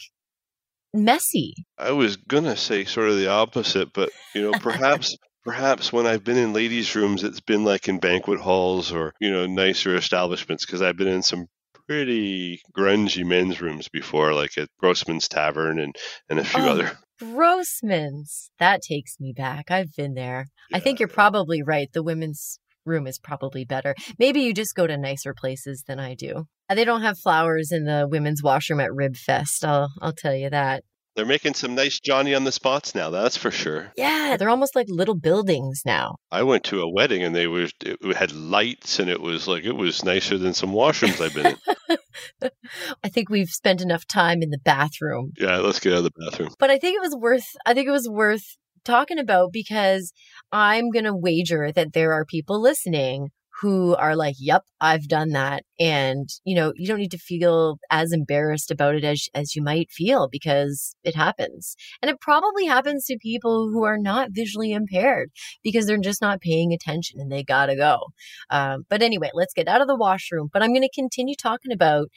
messy. 1.03 1.53
I 1.77 1.91
was 1.91 2.17
gonna 2.17 2.57
say 2.57 2.85
sort 2.85 3.09
of 3.09 3.17
the 3.17 3.27
opposite, 3.27 3.93
but 3.93 4.09
you 4.35 4.41
know, 4.41 4.51
perhaps 4.59 5.15
perhaps 5.43 5.93
when 5.93 6.05
I've 6.05 6.23
been 6.23 6.37
in 6.37 6.53
ladies' 6.53 6.95
rooms, 6.95 7.23
it's 7.23 7.39
been 7.39 7.63
like 7.63 7.87
in 7.87 7.99
banquet 7.99 8.39
halls 8.39 8.91
or 8.91 9.13
you 9.19 9.31
know 9.31 9.45
nicer 9.45 9.95
establishments 9.95 10.65
because 10.65 10.81
I've 10.81 10.97
been 10.97 11.07
in 11.07 11.21
some 11.23 11.45
pretty 11.87 12.59
grungy 12.77 13.25
men's 13.25 13.61
rooms 13.61 13.87
before, 13.87 14.33
like 14.33 14.57
at 14.57 14.67
Grossman's 14.79 15.27
Tavern 15.27 15.79
and 15.79 15.95
and 16.29 16.39
a 16.39 16.43
few 16.43 16.61
Oh, 16.63 16.69
other. 16.69 16.91
Grossman's. 17.19 18.49
That 18.59 18.81
takes 18.81 19.19
me 19.19 19.33
back. 19.35 19.71
I've 19.71 19.93
been 19.95 20.13
there. 20.13 20.47
I 20.73 20.79
think 20.79 20.99
you're 20.99 21.07
probably 21.07 21.63
right. 21.63 21.89
The 21.93 22.03
women's 22.03 22.59
room 22.87 23.05
is 23.07 23.19
probably 23.19 23.65
better. 23.65 23.93
Maybe 24.17 24.41
you 24.41 24.53
just 24.53 24.75
go 24.75 24.87
to 24.87 24.97
nicer 24.97 25.33
places 25.33 25.83
than 25.87 25.99
I 25.99 26.15
do. 26.15 26.45
Uh, 26.69 26.75
They 26.75 26.85
don't 26.85 27.01
have 27.01 27.19
flowers 27.19 27.71
in 27.71 27.85
the 27.85 28.07
women's 28.09 28.41
washroom 28.41 28.79
at 28.79 28.93
Rib 28.93 29.15
Fest. 29.15 29.63
I'll 29.63 29.89
I'll 30.01 30.13
tell 30.13 30.35
you 30.35 30.49
that. 30.49 30.83
They're 31.15 31.25
making 31.25 31.55
some 31.55 31.73
nice 31.73 31.99
Johnny 31.99 32.35
on 32.35 32.43
the 32.43 32.51
spots 32.51 32.93
now. 32.93 33.09
That's 33.09 33.35
for 33.35 33.49
sure. 33.49 33.91
Yeah, 33.97 34.37
they're 34.37 34.49
almost 34.49 34.75
like 34.75 34.85
little 34.87 35.15
buildings 35.15 35.81
now. 35.83 36.17
I 36.31 36.43
went 36.43 36.63
to 36.65 36.81
a 36.81 36.87
wedding 36.87 37.23
and 37.23 37.35
they 37.35 37.47
were 37.47 37.69
it 37.83 38.15
had 38.15 38.33
lights 38.33 38.99
and 38.99 39.09
it 39.09 39.19
was 39.19 39.47
like 39.47 39.63
it 39.65 39.75
was 39.75 40.05
nicer 40.05 40.37
than 40.37 40.53
some 40.53 40.73
washrooms 40.73 41.19
I've 41.19 41.33
been 41.33 41.57
in. 41.89 41.97
I 43.03 43.09
think 43.09 43.29
we've 43.29 43.49
spent 43.49 43.81
enough 43.81 44.05
time 44.05 44.43
in 44.43 44.51
the 44.51 44.59
bathroom. 44.59 45.31
Yeah, 45.39 45.57
let's 45.57 45.79
get 45.79 45.93
out 45.93 45.99
of 45.99 46.03
the 46.03 46.11
bathroom. 46.29 46.49
But 46.59 46.69
I 46.69 46.77
think 46.77 46.97
it 46.97 47.01
was 47.01 47.15
worth 47.19 47.47
I 47.65 47.73
think 47.73 47.87
it 47.87 47.91
was 47.91 48.07
worth 48.07 48.55
talking 48.87 49.19
about 49.19 49.51
because 49.53 50.13
I'm 50.51 50.89
going 50.91 51.05
to 51.05 51.15
wager 51.15 51.71
that 51.71 51.93
there 51.93 52.13
are 52.13 52.25
people 52.25 52.61
listening 52.61 53.29
who 53.61 53.95
are 53.95 54.15
like, 54.15 54.35
"Yep, 54.39 54.63
I've 54.79 55.07
done 55.07 55.29
that." 55.31 55.63
And, 55.79 56.29
you 56.45 56.55
know, 56.55 56.73
you 56.75 56.87
don't 56.87 56.99
need 56.99 57.11
to 57.11 57.17
feel 57.17 57.79
as 57.89 58.11
embarrassed 58.11 58.71
about 58.71 58.95
it 58.95 59.03
as 59.03 59.27
as 59.33 59.55
you 59.55 59.63
might 59.63 59.91
feel 59.91 60.27
because 60.31 60.95
it 61.03 61.15
happens. 61.15 61.75
And 62.01 62.09
it 62.11 62.21
probably 62.21 62.65
happens 62.65 63.05
to 63.05 63.17
people 63.19 63.69
who 63.71 63.83
are 63.83 63.97
not 63.97 64.29
visually 64.31 64.73
impaired 64.73 65.31
because 65.63 65.87
they're 65.87 65.97
just 65.97 66.21
not 66.21 66.41
paying 66.41 66.71
attention 66.71 67.19
and 67.19 67.31
they 67.31 67.43
got 67.43 67.67
to 67.67 67.75
go. 67.75 67.99
Um, 68.51 68.83
but 68.89 69.01
anyway, 69.01 69.31
let's 69.33 69.53
get 69.53 69.67
out 69.67 69.81
of 69.81 69.87
the 69.87 69.95
washroom, 69.97 70.49
but 70.53 70.61
I'm 70.61 70.71
going 70.73 70.81
to 70.83 70.89
continue 70.93 71.35
talking 71.35 71.71
about 71.71 72.09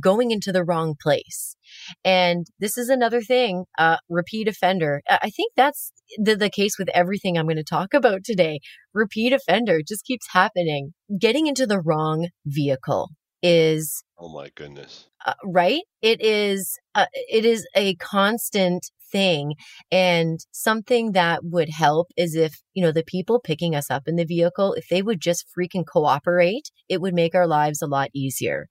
going 0.00 0.30
into 0.30 0.52
the 0.52 0.64
wrong 0.64 0.94
place. 1.00 1.56
And 2.04 2.46
this 2.58 2.78
is 2.78 2.88
another 2.88 3.20
thing, 3.20 3.64
uh, 3.78 3.96
repeat 4.08 4.48
offender. 4.48 5.02
I 5.08 5.30
think 5.30 5.52
that's 5.56 5.92
the, 6.18 6.36
the 6.36 6.50
case 6.50 6.78
with 6.78 6.88
everything 6.94 7.36
I'm 7.36 7.46
going 7.46 7.56
to 7.56 7.64
talk 7.64 7.94
about 7.94 8.24
today. 8.24 8.60
Repeat 8.92 9.32
offender 9.32 9.80
just 9.86 10.04
keeps 10.04 10.26
happening. 10.32 10.94
Getting 11.18 11.46
into 11.46 11.66
the 11.66 11.80
wrong 11.80 12.28
vehicle 12.46 13.10
is 13.42 14.02
Oh 14.18 14.28
my 14.28 14.50
goodness. 14.54 15.06
Uh, 15.24 15.34
right? 15.44 15.82
It 16.02 16.20
is 16.20 16.78
uh, 16.94 17.06
it 17.12 17.44
is 17.44 17.66
a 17.74 17.94
constant 17.96 18.90
thing 19.10 19.54
and 19.92 20.40
something 20.50 21.12
that 21.12 21.44
would 21.44 21.68
help 21.68 22.08
is 22.16 22.34
if 22.34 22.60
you 22.74 22.82
know 22.82 22.90
the 22.90 23.04
people 23.04 23.38
picking 23.38 23.74
us 23.74 23.88
up 23.88 24.02
in 24.08 24.16
the 24.16 24.24
vehicle 24.24 24.74
if 24.74 24.88
they 24.88 25.02
would 25.02 25.20
just 25.20 25.46
freaking 25.56 25.84
cooperate 25.86 26.70
it 26.88 27.00
would 27.00 27.14
make 27.14 27.34
our 27.34 27.46
lives 27.46 27.80
a 27.80 27.86
lot 27.86 28.08
easier. 28.12 28.66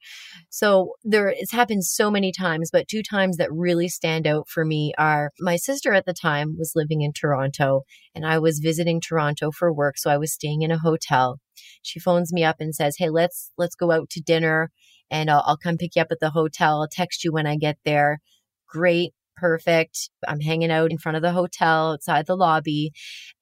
So 0.49 0.93
there 1.03 1.29
it's 1.29 1.51
happened 1.53 1.85
so 1.85 2.11
many 2.11 2.31
times 2.31 2.69
but 2.71 2.87
two 2.87 3.03
times 3.03 3.37
that 3.37 3.51
really 3.51 3.87
stand 3.87 4.27
out 4.27 4.49
for 4.49 4.65
me 4.65 4.93
are 4.97 5.31
my 5.39 5.55
sister 5.55 5.93
at 5.93 6.05
the 6.05 6.13
time 6.13 6.55
was 6.57 6.73
living 6.75 7.01
in 7.01 7.13
Toronto 7.13 7.83
and 8.13 8.25
I 8.25 8.37
was 8.39 8.59
visiting 8.59 8.99
Toronto 8.99 9.51
for 9.51 9.73
work 9.73 9.97
so 9.97 10.09
I 10.11 10.17
was 10.17 10.33
staying 10.33 10.61
in 10.61 10.71
a 10.71 10.79
hotel. 10.79 11.39
She 11.81 11.99
phones 11.99 12.33
me 12.33 12.43
up 12.43 12.57
and 12.59 12.75
says 12.75 12.95
hey 12.97 13.09
let's 13.09 13.51
let's 13.57 13.75
go 13.75 13.91
out 13.91 14.09
to 14.11 14.21
dinner 14.21 14.71
and 15.09 15.29
I'll, 15.29 15.43
I'll 15.45 15.57
come 15.57 15.77
pick 15.77 15.95
you 15.95 16.01
up 16.01 16.11
at 16.11 16.19
the 16.19 16.31
hotel. 16.31 16.81
I'll 16.81 16.87
text 16.87 17.23
you 17.23 17.31
when 17.31 17.47
I 17.47 17.57
get 17.57 17.77
there. 17.85 18.19
Great. 18.67 19.13
Perfect. 19.35 20.09
I'm 20.27 20.39
hanging 20.39 20.71
out 20.71 20.91
in 20.91 20.99
front 20.99 21.15
of 21.15 21.21
the 21.21 21.31
hotel 21.31 21.93
outside 21.93 22.27
the 22.27 22.35
lobby 22.35 22.91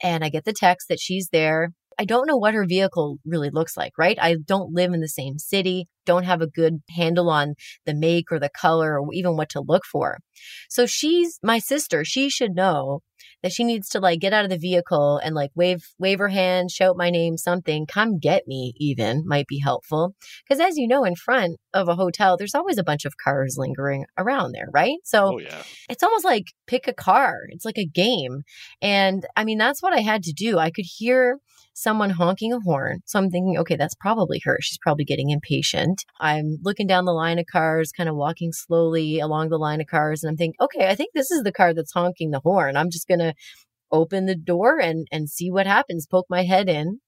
and 0.01 0.23
I 0.23 0.29
get 0.29 0.45
the 0.45 0.53
text 0.53 0.87
that 0.87 0.99
she's 0.99 1.29
there. 1.31 1.73
I 1.99 2.05
don't 2.05 2.27
know 2.27 2.37
what 2.37 2.53
her 2.53 2.65
vehicle 2.65 3.19
really 3.25 3.49
looks 3.51 3.75
like, 3.77 3.91
right? 3.97 4.17
I 4.19 4.37
don't 4.43 4.73
live 4.73 4.93
in 4.93 5.01
the 5.01 5.07
same 5.07 5.37
city, 5.37 5.87
don't 6.05 6.23
have 6.23 6.41
a 6.41 6.47
good 6.47 6.81
handle 6.89 7.29
on 7.29 7.55
the 7.85 7.93
make 7.93 8.31
or 8.31 8.39
the 8.39 8.49
color 8.49 8.99
or 8.99 9.13
even 9.13 9.35
what 9.37 9.49
to 9.49 9.61
look 9.61 9.83
for. 9.85 10.19
So 10.69 10.85
she's 10.85 11.39
my 11.43 11.59
sister. 11.59 12.03
She 12.03 12.29
should 12.29 12.55
know 12.55 13.01
that 13.43 13.51
she 13.51 13.63
needs 13.63 13.89
to 13.89 13.99
like 13.99 14.19
get 14.19 14.33
out 14.33 14.43
of 14.43 14.51
the 14.51 14.57
vehicle 14.57 15.17
and 15.23 15.35
like 15.35 15.51
wave 15.55 15.83
wave 15.99 16.19
her 16.19 16.29
hand, 16.29 16.71
shout 16.71 16.97
my 16.97 17.09
name, 17.09 17.37
something, 17.37 17.85
come 17.85 18.19
get 18.19 18.47
me 18.47 18.73
even 18.77 19.23
might 19.25 19.47
be 19.47 19.59
helpful. 19.59 20.15
Because 20.43 20.59
as 20.61 20.77
you 20.77 20.87
know, 20.87 21.03
in 21.03 21.15
front 21.15 21.57
of 21.73 21.87
a 21.87 21.95
hotel, 21.95 22.37
there's 22.37 22.55
always 22.55 22.77
a 22.77 22.83
bunch 22.83 23.05
of 23.05 23.17
cars 23.17 23.55
lingering 23.57 24.05
around 24.17 24.51
there, 24.51 24.67
right? 24.73 24.97
So 25.03 25.35
Oh 25.35 25.39
yeah. 25.39 25.63
it's 25.89 26.03
almost 26.03 26.25
like 26.25 26.53
pick 26.67 26.87
a 26.87 26.93
car. 26.93 27.39
It's 27.49 27.65
like 27.65 27.77
a 27.77 27.85
game. 27.85 28.43
And 28.81 29.25
I 29.35 29.43
mean, 29.43 29.57
that's 29.57 29.81
what 29.81 29.93
I 29.93 29.99
had 30.01 30.23
to 30.23 30.33
do. 30.33 30.57
I 30.57 30.71
could 30.71 30.85
hear 30.85 31.37
someone 31.73 32.09
honking 32.11 32.53
a 32.53 32.59
horn. 32.59 32.99
So 33.05 33.19
I'm 33.19 33.29
thinking, 33.29 33.57
okay, 33.59 33.75
that's 33.75 33.95
probably 33.95 34.41
her. 34.43 34.57
She's 34.61 34.77
probably 34.77 35.05
getting 35.05 35.29
impatient. 35.29 36.03
I'm 36.19 36.57
looking 36.63 36.87
down 36.87 37.05
the 37.05 37.13
line 37.13 37.39
of 37.39 37.45
cars, 37.51 37.91
kind 37.95 38.09
of 38.09 38.15
walking 38.15 38.51
slowly 38.51 39.19
along 39.19 39.49
the 39.49 39.57
line 39.57 39.81
of 39.81 39.87
cars. 39.87 40.23
And 40.23 40.29
I'm 40.29 40.37
thinking, 40.37 40.55
okay, 40.61 40.89
I 40.89 40.95
think 40.95 41.11
this 41.13 41.31
is 41.31 41.43
the 41.43 41.51
car 41.51 41.73
that's 41.73 41.93
honking 41.93 42.31
the 42.31 42.41
horn. 42.43 42.77
I'm 42.77 42.89
just 42.89 43.07
going 43.07 43.19
to 43.19 43.33
open 43.91 44.25
the 44.25 44.35
door 44.35 44.79
and, 44.79 45.07
and 45.11 45.29
see 45.29 45.51
what 45.51 45.67
happens, 45.67 46.07
poke 46.09 46.27
my 46.29 46.43
head 46.43 46.69
in. 46.69 46.99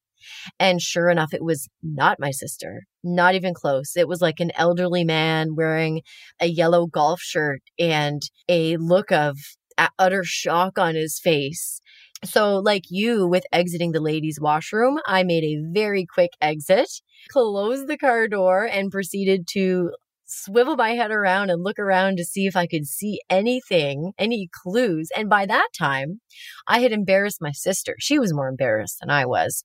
And 0.59 0.81
sure 0.81 1.09
enough, 1.09 1.33
it 1.33 1.43
was 1.43 1.67
not 1.81 2.19
my 2.19 2.31
sister, 2.31 2.83
not 3.03 3.35
even 3.35 3.53
close. 3.53 3.97
It 3.97 4.07
was 4.07 4.21
like 4.21 4.39
an 4.39 4.51
elderly 4.55 5.03
man 5.03 5.55
wearing 5.55 6.01
a 6.39 6.47
yellow 6.47 6.87
golf 6.87 7.19
shirt 7.19 7.61
and 7.77 8.21
a 8.47 8.77
look 8.77 9.11
of 9.11 9.37
utter 9.99 10.23
shock 10.23 10.77
on 10.77 10.95
his 10.95 11.19
face. 11.19 11.81
So, 12.23 12.57
like 12.59 12.85
you 12.89 13.27
with 13.27 13.43
exiting 13.51 13.91
the 13.91 13.99
ladies' 13.99 14.39
washroom, 14.39 14.99
I 15.05 15.23
made 15.23 15.43
a 15.43 15.61
very 15.73 16.05
quick 16.05 16.31
exit, 16.41 16.89
closed 17.29 17.87
the 17.87 17.97
car 17.97 18.27
door, 18.29 18.65
and 18.65 18.91
proceeded 18.91 19.45
to 19.53 19.91
swivel 20.25 20.75
my 20.77 20.91
head 20.91 21.11
around 21.11 21.49
and 21.49 21.63
look 21.63 21.77
around 21.77 22.17
to 22.17 22.23
see 22.23 22.47
if 22.47 22.55
I 22.55 22.65
could 22.65 22.87
see 22.87 23.19
anything, 23.29 24.13
any 24.17 24.49
clues. 24.53 25.09
And 25.15 25.29
by 25.29 25.45
that 25.45 25.69
time, 25.77 26.21
I 26.67 26.79
had 26.79 26.93
embarrassed 26.93 27.41
my 27.41 27.51
sister. 27.51 27.95
She 27.99 28.17
was 28.19 28.33
more 28.33 28.47
embarrassed 28.47 28.97
than 29.01 29.09
I 29.09 29.25
was. 29.25 29.63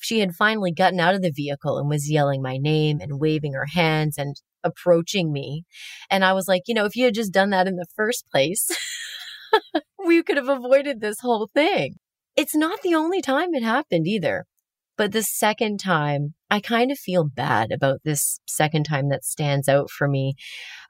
She 0.00 0.20
had 0.20 0.34
finally 0.34 0.72
gotten 0.72 0.98
out 0.98 1.14
of 1.14 1.22
the 1.22 1.30
vehicle 1.30 1.78
and 1.78 1.88
was 1.88 2.10
yelling 2.10 2.42
my 2.42 2.56
name 2.56 3.00
and 3.00 3.20
waving 3.20 3.52
her 3.52 3.66
hands 3.66 4.16
and 4.18 4.36
approaching 4.64 5.32
me. 5.32 5.64
And 6.10 6.24
I 6.24 6.32
was 6.32 6.48
like, 6.48 6.62
you 6.66 6.74
know, 6.74 6.86
if 6.86 6.96
you 6.96 7.04
had 7.04 7.14
just 7.14 7.32
done 7.32 7.50
that 7.50 7.68
in 7.68 7.76
the 7.76 7.86
first 7.94 8.24
place, 8.30 8.68
we 10.16 10.22
could 10.22 10.36
have 10.36 10.48
avoided 10.48 11.00
this 11.00 11.20
whole 11.20 11.48
thing. 11.54 11.96
It's 12.36 12.54
not 12.54 12.82
the 12.82 12.94
only 12.94 13.20
time 13.20 13.54
it 13.54 13.62
happened 13.62 14.06
either. 14.06 14.46
But 14.96 15.12
the 15.12 15.22
second 15.22 15.78
time, 15.78 16.34
I 16.50 16.60
kind 16.60 16.92
of 16.92 16.98
feel 16.98 17.24
bad 17.24 17.72
about 17.72 18.00
this 18.04 18.40
second 18.46 18.84
time 18.84 19.08
that 19.08 19.24
stands 19.24 19.68
out 19.68 19.90
for 19.90 20.06
me. 20.06 20.34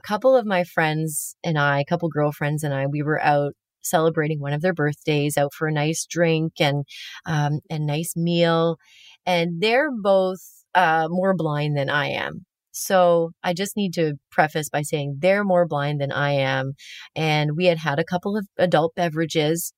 A 0.03 0.07
couple 0.07 0.37
of 0.37 0.45
my 0.45 0.65
friends 0.65 1.37
and 1.45 1.57
I, 1.57 1.81
a 1.81 1.85
couple 1.85 2.09
girlfriends 2.09 2.65
and 2.65 2.75
I, 2.75 2.87
we 2.87 3.03
were 3.03 3.23
out 3.23 3.53
celebrating 3.83 4.41
one 4.41 4.53
of 4.53 4.61
their 4.61 4.75
birthdays, 4.75 5.39
out 5.39 5.55
for 5.55 5.69
a 5.69 5.73
nice 5.73 6.05
drink 6.05 6.55
and 6.61 6.85
um, 7.27 7.61
a 7.71 7.79
nice 7.79 8.15
meal. 8.17 8.77
And 9.25 9.63
they're 9.63 9.91
both 9.93 10.41
uh, 10.75 11.07
more 11.09 11.35
blind 11.35 11.77
than 11.77 11.89
I 11.89 12.09
am. 12.09 12.45
So 12.73 13.31
I 13.45 13.55
just 13.55 13.77
need 13.77 13.95
to 13.95 14.15
preface 14.31 14.69
by 14.69 14.83
saying 14.83 15.19
they're 15.21 15.45
more 15.45 15.67
blind 15.67 16.01
than 16.01 16.11
I 16.13 16.33
am. 16.33 16.73
And 17.15 17.53
we 17.57 17.67
had 17.67 17.79
had 17.79 17.99
a 17.99 18.05
couple 18.05 18.37
of 18.37 18.47
adult 18.59 18.95
beverages, 18.95 19.73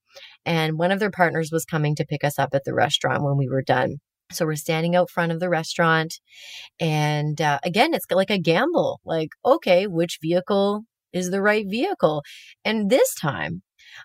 and 0.46 0.78
one 0.78 0.92
of 0.92 1.00
their 1.00 1.11
partners 1.11 1.50
was 1.52 1.64
coming 1.64 1.96
to 1.96 2.07
pick 2.07 2.24
us 2.24 2.38
up 2.38 2.50
at 2.54 2.64
the 2.64 2.74
restaurant 2.74 3.22
when 3.22 3.37
we 3.37 3.48
were 3.48 3.62
done. 3.62 3.96
So 4.33 4.46
we're 4.46 4.57
standing 4.57 4.96
out 4.96 5.11
front 5.11 5.33
of 5.33 5.40
the 5.40 5.48
restaurant. 5.48 6.14
And 6.80 7.40
uh, 7.40 7.59
again, 7.64 7.94
it's 7.94 8.07
like 8.11 8.30
a 8.30 8.38
gamble 8.38 9.00
like, 9.04 9.30
okay, 9.44 9.87
which 9.87 10.18
vehicle 10.22 10.83
is 11.12 11.30
the 11.30 11.42
right 11.42 11.66
vehicle? 11.68 12.22
And 12.64 12.90
this 12.90 13.14
time, 13.14 13.62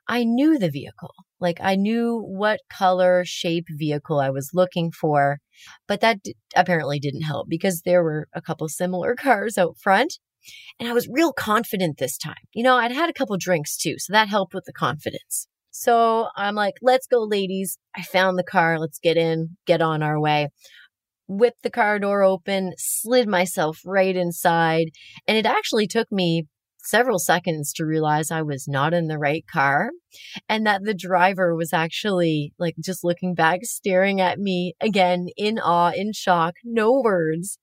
I 0.08 0.24
knew 0.24 0.58
the 0.58 0.70
vehicle. 0.70 1.14
Like 1.40 1.60
I 1.62 1.76
knew 1.76 2.20
what 2.20 2.60
color, 2.70 3.24
shape 3.26 3.66
vehicle 3.70 4.20
I 4.20 4.30
was 4.30 4.52
looking 4.54 4.92
for, 4.92 5.40
but 5.88 6.02
that 6.02 6.24
d- 6.24 6.36
apparently 6.56 7.00
didn't 7.00 7.22
help 7.22 7.48
because 7.50 7.82
there 7.82 8.04
were 8.04 8.28
a 8.34 8.42
couple 8.42 8.68
similar 8.70 9.16
cars 9.20 9.58
out 9.58 9.78
front. 9.82 10.20
And 10.80 10.90
I 10.90 10.94
was 10.94 11.08
real 11.12 11.34
confident 11.34 11.98
this 11.98 12.18
time. 12.18 12.36
You 12.54 12.64
know, 12.64 12.78
I'd 12.78 12.92
had 12.92 13.10
a 13.10 13.14
couple 13.14 13.36
drinks 13.38 13.78
too, 13.78 13.96
so 13.98 14.14
that 14.14 14.30
helped 14.30 14.54
with 14.54 14.66
the 14.66 14.74
confidence. 14.74 15.48
So 15.72 16.28
I'm 16.36 16.56
like, 16.56 16.76
let's 16.82 17.08
go, 17.08 17.24
ladies. 17.24 17.78
I 17.96 18.02
found 18.04 18.38
the 18.38 18.44
car. 18.44 18.80
Let's 18.80 19.00
get 19.00 19.18
in, 19.18 19.58
get 19.66 19.82
on 19.82 20.02
our 20.02 20.20
way. 20.20 20.50
Whipped 21.28 21.64
the 21.64 21.70
car 21.70 22.00
door 22.00 22.24
open, 22.24 22.74
slid 22.78 23.28
myself 23.28 23.80
right 23.86 24.16
inside. 24.16 24.88
And 25.28 25.38
it 25.38 25.46
actually 25.46 25.88
took 25.88 26.12
me 26.12 26.46
several 26.82 27.20
seconds 27.20 27.74
to 27.74 27.86
realize 27.86 28.32
I 28.32 28.42
was 28.42 28.68
not 28.68 28.94
in 28.94 29.08
the 29.08 29.20
right 29.20 29.46
car 29.52 29.92
and 30.48 30.66
that 30.66 30.84
the 30.84 30.94
driver 30.94 31.56
was 31.56 31.74
actually 31.74 32.54
like 32.58 32.76
just 32.84 33.04
looking 33.04 33.36
back, 33.36 33.60
staring 33.64 34.22
at 34.22 34.40
me 34.40 34.74
again 34.82 35.28
in 35.38 35.60
awe, 35.60 35.92
in 35.92 36.14
shock, 36.14 36.56
no 36.64 37.02
words. 37.04 37.58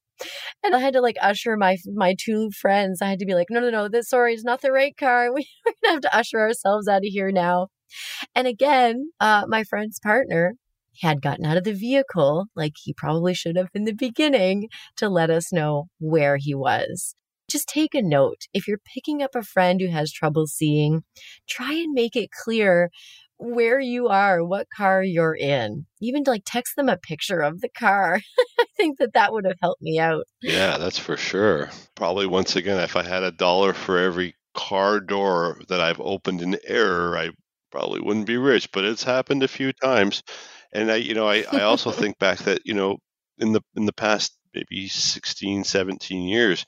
And 0.64 0.74
I 0.74 0.78
had 0.78 0.94
to 0.94 1.00
like 1.00 1.16
usher 1.20 1.56
my 1.56 1.76
my 1.94 2.14
two 2.18 2.50
friends. 2.50 3.02
I 3.02 3.08
had 3.08 3.18
to 3.18 3.26
be 3.26 3.34
like, 3.34 3.48
no, 3.50 3.60
no, 3.60 3.70
no, 3.70 3.88
this 3.88 4.08
sorry 4.08 4.34
is 4.34 4.44
not 4.44 4.62
the 4.62 4.72
right 4.72 4.96
car. 4.96 5.30
We, 5.34 5.46
we're 5.64 5.72
gonna 5.82 5.94
have 5.94 6.02
to 6.02 6.16
usher 6.16 6.40
ourselves 6.40 6.88
out 6.88 6.98
of 6.98 7.04
here 7.04 7.30
now. 7.30 7.68
And 8.34 8.46
again, 8.46 9.10
uh, 9.20 9.44
my 9.48 9.64
friend's 9.64 10.00
partner 10.00 10.54
had 11.02 11.20
gotten 11.20 11.44
out 11.44 11.58
of 11.58 11.64
the 11.64 11.74
vehicle, 11.74 12.46
like 12.56 12.72
he 12.82 12.94
probably 12.94 13.34
should 13.34 13.56
have 13.56 13.68
in 13.74 13.84
the 13.84 13.92
beginning, 13.92 14.68
to 14.96 15.10
let 15.10 15.28
us 15.28 15.52
know 15.52 15.88
where 15.98 16.38
he 16.38 16.54
was 16.54 17.14
just 17.48 17.68
take 17.68 17.94
a 17.94 18.02
note. 18.02 18.42
If 18.52 18.66
you're 18.66 18.80
picking 18.94 19.22
up 19.22 19.34
a 19.34 19.42
friend 19.42 19.80
who 19.80 19.88
has 19.88 20.12
trouble 20.12 20.46
seeing, 20.46 21.04
try 21.48 21.72
and 21.72 21.92
make 21.92 22.16
it 22.16 22.30
clear 22.30 22.90
where 23.38 23.78
you 23.78 24.08
are, 24.08 24.44
what 24.44 24.66
car 24.74 25.02
you're 25.02 25.34
in. 25.34 25.86
Even 26.00 26.24
to 26.24 26.30
like 26.30 26.42
text 26.46 26.74
them 26.76 26.88
a 26.88 26.96
picture 26.96 27.40
of 27.40 27.60
the 27.60 27.68
car. 27.68 28.20
I 28.58 28.64
think 28.76 28.98
that 28.98 29.12
that 29.12 29.32
would 29.32 29.44
have 29.44 29.58
helped 29.60 29.82
me 29.82 29.98
out. 29.98 30.24
Yeah, 30.42 30.78
that's 30.78 30.98
for 30.98 31.16
sure. 31.16 31.70
Probably 31.94 32.26
once 32.26 32.56
again, 32.56 32.80
if 32.80 32.96
I 32.96 33.02
had 33.02 33.22
a 33.22 33.30
dollar 33.30 33.72
for 33.72 33.98
every 33.98 34.34
car 34.54 35.00
door 35.00 35.60
that 35.68 35.80
I've 35.80 36.00
opened 36.00 36.40
in 36.40 36.58
error, 36.64 37.16
I 37.16 37.30
probably 37.70 38.00
wouldn't 38.00 38.26
be 38.26 38.38
rich, 38.38 38.72
but 38.72 38.84
it's 38.84 39.04
happened 39.04 39.42
a 39.42 39.48
few 39.48 39.72
times. 39.72 40.22
And 40.72 40.90
I, 40.90 40.96
you 40.96 41.14
know, 41.14 41.28
I, 41.28 41.44
I 41.52 41.60
also 41.62 41.90
think 41.92 42.18
back 42.18 42.38
that, 42.40 42.62
you 42.64 42.74
know, 42.74 42.98
in 43.38 43.52
the 43.52 43.60
in 43.76 43.84
the 43.84 43.92
past 43.92 44.32
maybe 44.54 44.88
16, 44.88 45.64
17 45.64 46.22
years, 46.22 46.64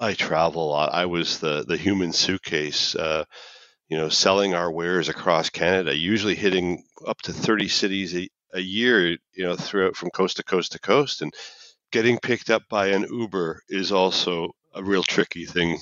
I 0.00 0.14
travel 0.14 0.68
a 0.68 0.70
lot. 0.70 0.94
I 0.94 1.06
was 1.06 1.40
the 1.40 1.64
the 1.66 1.76
human 1.76 2.12
suitcase, 2.12 2.94
uh, 2.94 3.24
you 3.88 3.96
know, 3.96 4.08
selling 4.08 4.54
our 4.54 4.70
wares 4.70 5.08
across 5.08 5.50
Canada, 5.50 5.94
usually 5.96 6.34
hitting 6.34 6.84
up 7.06 7.20
to 7.22 7.32
30 7.32 7.68
cities 7.68 8.14
a, 8.14 8.28
a 8.52 8.60
year, 8.60 9.10
you 9.10 9.44
know, 9.44 9.56
throughout 9.56 9.96
from 9.96 10.10
coast 10.10 10.36
to 10.36 10.44
coast 10.44 10.72
to 10.72 10.78
coast. 10.78 11.22
And 11.22 11.32
getting 11.90 12.18
picked 12.18 12.50
up 12.50 12.62
by 12.68 12.88
an 12.88 13.06
Uber 13.10 13.62
is 13.68 13.92
also 13.92 14.52
a 14.74 14.82
real 14.84 15.02
tricky 15.02 15.46
thing. 15.46 15.78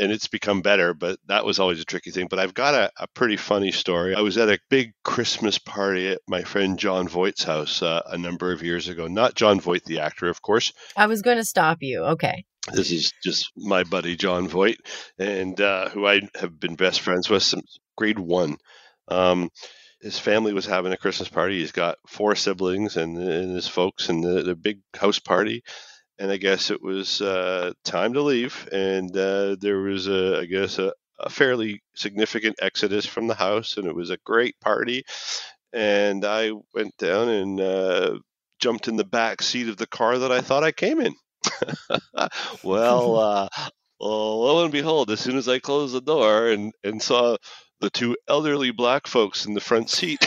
And 0.00 0.10
it's 0.10 0.26
become 0.26 0.62
better, 0.62 0.94
but 0.94 1.18
that 1.26 1.44
was 1.44 1.58
always 1.58 1.80
a 1.80 1.84
tricky 1.84 2.10
thing. 2.10 2.26
But 2.28 2.38
I've 2.38 2.54
got 2.54 2.74
a, 2.74 2.90
a 2.98 3.06
pretty 3.08 3.36
funny 3.36 3.70
story. 3.70 4.14
I 4.14 4.22
was 4.22 4.38
at 4.38 4.48
a 4.48 4.58
big 4.70 4.92
Christmas 5.04 5.58
party 5.58 6.08
at 6.08 6.20
my 6.26 6.42
friend 6.42 6.78
John 6.78 7.06
Voight's 7.06 7.44
house 7.44 7.82
uh, 7.82 8.00
a 8.06 8.16
number 8.16 8.50
of 8.50 8.62
years 8.62 8.88
ago. 8.88 9.06
Not 9.06 9.34
Jon 9.34 9.60
Voight, 9.60 9.84
the 9.84 10.00
actor, 10.00 10.28
of 10.28 10.40
course. 10.40 10.72
I 10.96 11.06
was 11.06 11.22
going 11.22 11.36
to 11.36 11.44
stop 11.44 11.78
you. 11.80 12.02
Okay. 12.04 12.44
This 12.72 12.90
is 12.90 13.12
just 13.22 13.52
my 13.56 13.84
buddy 13.84 14.16
John 14.16 14.48
Voigt, 14.48 14.78
and 15.18 15.60
uh, 15.60 15.90
who 15.90 16.06
I 16.06 16.22
have 16.36 16.58
been 16.58 16.76
best 16.76 17.02
friends 17.02 17.28
with 17.28 17.42
since 17.42 17.78
grade 17.96 18.18
one. 18.18 18.56
Um, 19.08 19.50
his 20.00 20.18
family 20.18 20.54
was 20.54 20.64
having 20.64 20.92
a 20.92 20.96
Christmas 20.96 21.28
party. 21.28 21.58
He's 21.60 21.72
got 21.72 21.98
four 22.06 22.34
siblings 22.36 22.96
and, 22.96 23.18
and 23.18 23.54
his 23.54 23.68
folks, 23.68 24.08
and 24.08 24.24
the, 24.24 24.42
the 24.42 24.54
big 24.54 24.80
house 24.94 25.18
party. 25.18 25.62
And 26.18 26.30
I 26.30 26.36
guess 26.36 26.70
it 26.70 26.82
was 26.82 27.20
uh, 27.20 27.72
time 27.84 28.14
to 28.14 28.22
leave, 28.22 28.68
and 28.72 29.14
uh, 29.16 29.56
there 29.60 29.80
was 29.80 30.06
a, 30.06 30.40
I 30.40 30.46
guess, 30.46 30.78
a, 30.78 30.92
a 31.18 31.28
fairly 31.28 31.82
significant 31.94 32.56
exodus 32.62 33.04
from 33.04 33.26
the 33.26 33.34
house, 33.34 33.76
and 33.76 33.86
it 33.86 33.94
was 33.94 34.10
a 34.10 34.18
great 34.24 34.58
party. 34.60 35.04
And 35.72 36.24
I 36.24 36.52
went 36.72 36.96
down 36.98 37.28
and 37.28 37.60
uh, 37.60 38.18
jumped 38.60 38.88
in 38.88 38.96
the 38.96 39.04
back 39.04 39.42
seat 39.42 39.68
of 39.68 39.76
the 39.76 39.86
car 39.88 40.18
that 40.18 40.32
I 40.32 40.40
thought 40.40 40.64
I 40.64 40.72
came 40.72 41.00
in. 41.00 41.14
well, 42.62 43.16
uh, 43.16 43.48
lo 44.00 44.64
and 44.64 44.72
behold, 44.72 45.10
as 45.10 45.20
soon 45.20 45.36
as 45.36 45.48
I 45.48 45.58
closed 45.58 45.94
the 45.94 46.00
door 46.00 46.48
and, 46.48 46.72
and 46.82 47.02
saw 47.02 47.36
the 47.80 47.90
two 47.90 48.16
elderly 48.28 48.70
black 48.70 49.06
folks 49.06 49.46
in 49.46 49.54
the 49.54 49.60
front 49.60 49.90
seat, 49.90 50.24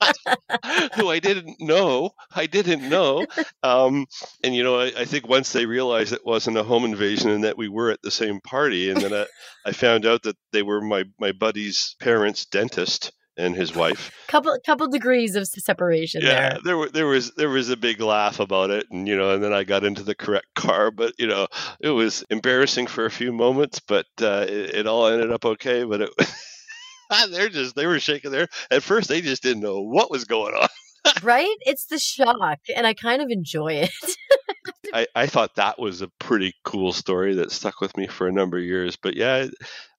who 0.96 1.08
I 1.08 1.18
didn't 1.18 1.60
know, 1.60 2.10
I 2.34 2.46
didn't 2.46 2.88
know. 2.88 3.26
Um, 3.62 4.06
and, 4.42 4.54
you 4.54 4.64
know, 4.64 4.80
I, 4.80 4.86
I, 4.98 5.04
think 5.04 5.28
once 5.28 5.52
they 5.52 5.66
realized 5.66 6.12
it 6.12 6.26
wasn't 6.26 6.56
a 6.56 6.64
home 6.64 6.84
invasion 6.84 7.30
and 7.30 7.44
that 7.44 7.58
we 7.58 7.68
were 7.68 7.90
at 7.90 8.02
the 8.02 8.10
same 8.10 8.40
party, 8.40 8.90
and 8.90 9.00
then 9.00 9.12
I, 9.12 9.26
I 9.66 9.72
found 9.72 10.06
out 10.06 10.22
that 10.24 10.36
they 10.52 10.62
were 10.62 10.80
my, 10.80 11.04
my 11.20 11.32
buddy's 11.32 11.94
parents' 12.00 12.46
dentist 12.46 13.12
and 13.36 13.54
his 13.54 13.74
wife. 13.74 14.10
couple 14.28 14.56
couple 14.64 14.88
degrees 14.88 15.36
of 15.36 15.46
separation 15.46 16.22
yeah, 16.22 16.50
there. 16.50 16.60
there 16.64 16.76
were 16.76 16.88
there 16.88 17.06
was 17.06 17.32
there 17.32 17.48
was 17.48 17.70
a 17.70 17.76
big 17.76 18.00
laugh 18.00 18.40
about 18.40 18.70
it, 18.70 18.86
and 18.90 19.08
you 19.08 19.16
know, 19.16 19.34
and 19.34 19.42
then 19.42 19.52
I 19.52 19.64
got 19.64 19.84
into 19.84 20.02
the 20.02 20.14
correct 20.14 20.54
car, 20.54 20.90
but 20.90 21.14
you 21.18 21.26
know, 21.26 21.48
it 21.80 21.90
was 21.90 22.24
embarrassing 22.30 22.86
for 22.86 23.04
a 23.04 23.10
few 23.10 23.32
moments, 23.32 23.80
but 23.80 24.06
uh, 24.20 24.46
it, 24.48 24.74
it 24.74 24.86
all 24.86 25.06
ended 25.06 25.32
up 25.32 25.44
okay. 25.44 25.84
But 25.84 26.02
it, 26.02 26.10
they're 27.30 27.48
just 27.48 27.74
they 27.74 27.86
were 27.86 28.00
shaking 28.00 28.30
their 28.30 28.48
at 28.70 28.82
first 28.82 29.08
they 29.08 29.20
just 29.20 29.42
didn't 29.42 29.62
know 29.62 29.80
what 29.80 30.10
was 30.10 30.24
going 30.24 30.54
on. 30.54 30.68
right? 31.22 31.56
It's 31.60 31.86
the 31.86 31.98
shock, 31.98 32.60
and 32.74 32.86
I 32.86 32.94
kind 32.94 33.22
of 33.22 33.28
enjoy 33.30 33.74
it. 33.74 33.90
I, 34.94 35.06
I 35.14 35.26
thought 35.26 35.56
that 35.56 35.78
was 35.78 36.02
a 36.02 36.08
pretty 36.18 36.54
cool 36.64 36.92
story 36.92 37.34
that 37.36 37.50
stuck 37.50 37.80
with 37.80 37.96
me 37.96 38.06
for 38.06 38.28
a 38.28 38.32
number 38.32 38.58
of 38.58 38.64
years. 38.64 38.96
But 38.96 39.16
yeah, 39.16 39.46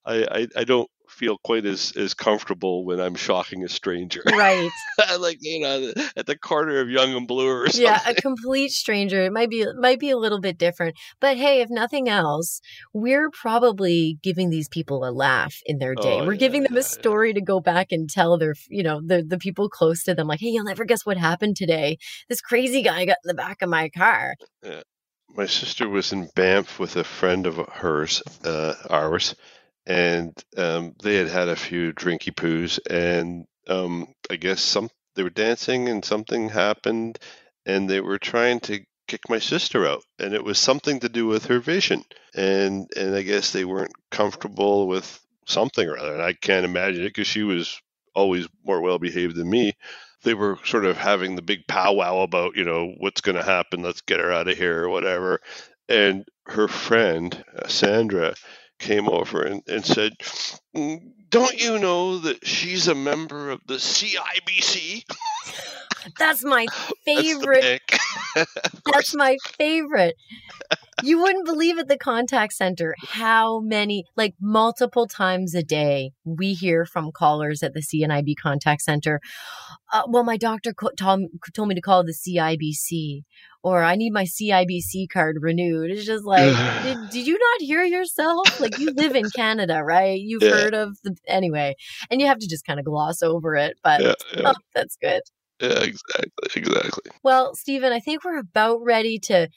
I, 0.05 0.25
I, 0.29 0.47
I 0.55 0.63
don't 0.63 0.89
feel 1.23 1.37
quite 1.37 1.65
as 1.65 1.93
as 1.95 2.13
comfortable 2.13 2.85
when 2.85 2.99
I'm 2.99 3.15
shocking 3.15 3.63
a 3.63 3.69
stranger. 3.69 4.23
Right. 4.25 4.69
like 5.19 5.37
you 5.41 5.61
know, 5.61 5.93
at 6.17 6.25
the 6.25 6.37
corner 6.37 6.79
of 6.79 6.89
Yonge 6.89 7.15
and 7.15 7.27
Bloor 7.27 7.63
or 7.63 7.69
something. 7.69 7.83
Yeah, 7.83 7.99
a 8.05 8.13
complete 8.21 8.71
stranger. 8.71 9.23
It 9.23 9.31
might 9.31 9.49
be 9.49 9.65
might 9.79 9.99
be 9.99 10.09
a 10.09 10.17
little 10.17 10.41
bit 10.41 10.57
different, 10.57 10.95
but 11.19 11.37
hey, 11.37 11.61
if 11.61 11.69
nothing 11.69 12.09
else, 12.09 12.59
we're 12.93 13.29
probably 13.29 14.17
giving 14.21 14.49
these 14.49 14.67
people 14.67 15.05
a 15.07 15.11
laugh 15.11 15.55
in 15.65 15.79
their 15.79 15.95
day. 15.95 16.19
Oh, 16.19 16.25
we're 16.25 16.33
yeah, 16.33 16.39
giving 16.39 16.63
them 16.63 16.73
yeah, 16.73 16.79
a 16.79 16.83
story 16.83 17.33
to 17.33 17.41
go 17.41 17.59
back 17.59 17.91
and 17.91 18.09
tell 18.09 18.37
their, 18.37 18.55
you 18.69 18.83
know, 18.83 19.01
the 19.01 19.23
the 19.23 19.37
people 19.37 19.69
close 19.69 20.03
to 20.03 20.13
them, 20.13 20.27
like, 20.27 20.41
hey, 20.41 20.49
you'll 20.49 20.65
never 20.65 20.85
guess 20.85 21.05
what 21.05 21.17
happened 21.17 21.55
today. 21.55 21.97
This 22.27 22.41
crazy 22.41 22.81
guy 22.81 23.05
got 23.05 23.17
in 23.23 23.27
the 23.27 23.33
back 23.33 23.61
of 23.61 23.69
my 23.69 23.89
car. 23.89 24.35
My 25.35 25.47
sister 25.47 25.89
was 25.89 26.13
in 26.13 26.29
Banff 26.35 26.77
with 26.77 26.95
a 26.95 27.03
friend 27.03 27.47
of 27.47 27.55
hers, 27.55 28.21
uh, 28.43 28.75
ours, 28.87 29.33
and 29.85 30.33
um, 30.57 30.93
they 31.01 31.15
had 31.15 31.27
had 31.27 31.49
a 31.49 31.55
few 31.55 31.93
drinky 31.93 32.33
poos, 32.33 32.79
and 32.89 33.45
um, 33.67 34.07
I 34.29 34.35
guess 34.35 34.61
some 34.61 34.89
they 35.15 35.23
were 35.23 35.29
dancing, 35.29 35.89
and 35.89 36.03
something 36.03 36.49
happened, 36.49 37.19
and 37.65 37.89
they 37.89 38.01
were 38.01 38.17
trying 38.19 38.59
to 38.61 38.81
kick 39.07 39.29
my 39.29 39.39
sister 39.39 39.85
out, 39.85 40.03
and 40.19 40.33
it 40.33 40.43
was 40.43 40.57
something 40.57 40.99
to 41.01 41.09
do 41.09 41.27
with 41.27 41.45
her 41.45 41.59
vision, 41.59 42.03
and 42.35 42.89
and 42.95 43.15
I 43.15 43.21
guess 43.21 43.51
they 43.51 43.65
weren't 43.65 43.93
comfortable 44.11 44.87
with 44.87 45.19
something 45.45 45.87
or 45.87 45.97
other, 45.97 46.13
and 46.13 46.21
I 46.21 46.33
can't 46.33 46.65
imagine 46.65 47.01
it 47.01 47.09
because 47.09 47.27
she 47.27 47.43
was 47.43 47.79
always 48.15 48.47
more 48.65 48.81
well 48.81 48.99
behaved 48.99 49.35
than 49.35 49.49
me. 49.49 49.73
They 50.23 50.33
were 50.33 50.57
sort 50.63 50.85
of 50.85 50.97
having 50.97 51.35
the 51.35 51.41
big 51.41 51.67
powwow 51.67 52.21
about, 52.21 52.55
you 52.55 52.63
know, 52.63 52.93
what's 52.97 53.21
going 53.21 53.35
to 53.35 53.43
happen. 53.43 53.81
Let's 53.81 54.01
get 54.01 54.21
her 54.21 54.31
out 54.31 54.47
of 54.47 54.57
here 54.57 54.83
or 54.83 54.89
whatever. 54.89 55.41
And 55.89 56.25
her 56.45 56.69
friend, 56.69 57.43
uh, 57.57 57.67
Sandra, 57.67 58.33
came 58.83 59.09
over 59.09 59.41
and, 59.43 59.61
and 59.67 59.85
said, 59.85 60.13
"Mm, 60.75 61.13
Don't 61.29 61.59
you 61.59 61.79
know 61.79 62.19
that 62.19 62.45
she's 62.45 62.87
a 62.87 62.95
member 62.95 63.49
of 63.49 63.61
the 63.67 63.75
CIBC? 63.75 65.03
That's 66.17 66.43
my 66.43 66.67
favorite. 67.05 67.61
bank." 67.61 67.99
Of 68.35 68.47
That's 68.85 69.15
my 69.15 69.37
favorite. 69.57 70.15
You 71.03 71.21
wouldn't 71.21 71.45
believe 71.45 71.77
at 71.77 71.87
the 71.89 71.97
contact 71.97 72.53
center 72.53 72.95
how 73.09 73.59
many, 73.59 74.05
like 74.15 74.35
multiple 74.39 75.05
times 75.05 75.53
a 75.53 75.61
day, 75.61 76.11
we 76.23 76.53
hear 76.53 76.85
from 76.85 77.11
callers 77.11 77.61
at 77.61 77.73
the 77.73 77.81
CNIB 77.81 78.35
contact 78.41 78.81
center. 78.83 79.19
Uh, 79.91 80.03
well, 80.07 80.23
my 80.23 80.37
doctor 80.37 80.73
co- 80.73 80.91
told, 80.97 81.23
told 81.53 81.67
me 81.67 81.75
to 81.75 81.81
call 81.81 82.03
the 82.05 82.13
CIBC, 82.13 83.23
or 83.63 83.83
I 83.83 83.95
need 83.95 84.11
my 84.11 84.23
CIBC 84.23 85.09
card 85.11 85.37
renewed. 85.41 85.91
It's 85.91 86.05
just 86.05 86.23
like, 86.23 86.53
did, 86.81 87.09
did 87.09 87.27
you 87.27 87.33
not 87.37 87.61
hear 87.67 87.83
yourself? 87.83 88.53
Like, 88.57 88.73
you 88.77 88.93
live 88.95 89.13
in 89.15 89.29
Canada, 89.29 89.83
right? 89.83 90.19
You've 90.19 90.41
Yeah. 90.43 90.51
heard 90.51 90.73
of 90.73 90.97
the, 91.03 91.15
anyway, 91.27 91.75
and 92.09 92.21
you 92.21 92.27
have 92.27 92.39
to 92.39 92.47
just 92.47 92.65
kind 92.65 92.79
of 92.79 92.85
gloss 92.85 93.21
over 93.21 93.55
it, 93.55 93.77
but 93.83 94.01
Yeah, 94.01 94.13
yeah, 94.37 94.41
oh, 94.45 94.53
that's 94.73 94.95
good. 95.01 95.21
yeah, 95.61 95.83
exactly, 95.83 96.49
exactly. 96.55 97.11
Well, 97.23 97.55
Stephen, 97.55 97.91
I 97.91 97.99
think 97.99 98.23
we're 98.23 98.39
about 98.39 98.79
ready 98.83 99.19
to 99.19 99.49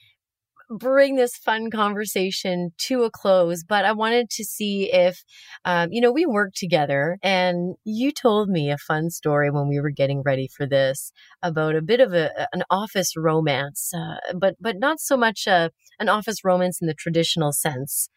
bring 0.70 1.16
this 1.16 1.36
fun 1.36 1.70
conversation 1.70 2.70
to 2.78 3.04
a 3.04 3.10
close, 3.10 3.62
but 3.62 3.84
I 3.84 3.92
wanted 3.92 4.30
to 4.30 4.44
see 4.44 4.92
if, 4.92 5.22
um, 5.64 5.88
you 5.92 6.00
know, 6.00 6.12
we 6.12 6.26
worked 6.26 6.56
together 6.56 7.18
and 7.22 7.76
you 7.84 8.12
told 8.12 8.48
me 8.48 8.70
a 8.70 8.78
fun 8.78 9.10
story 9.10 9.50
when 9.50 9.68
we 9.68 9.80
were 9.80 9.90
getting 9.90 10.22
ready 10.24 10.48
for 10.48 10.66
this 10.66 11.12
about 11.42 11.76
a 11.76 11.82
bit 11.82 12.00
of 12.00 12.12
a, 12.12 12.48
an 12.52 12.64
office 12.70 13.16
romance, 13.16 13.92
uh, 13.94 14.16
but, 14.34 14.56
but 14.60 14.76
not 14.78 15.00
so 15.00 15.16
much 15.16 15.46
uh 15.46 15.68
an 15.98 16.08
office 16.08 16.44
romance 16.44 16.80
in 16.80 16.86
the 16.86 16.94
traditional 16.94 17.52
sense. 17.52 18.08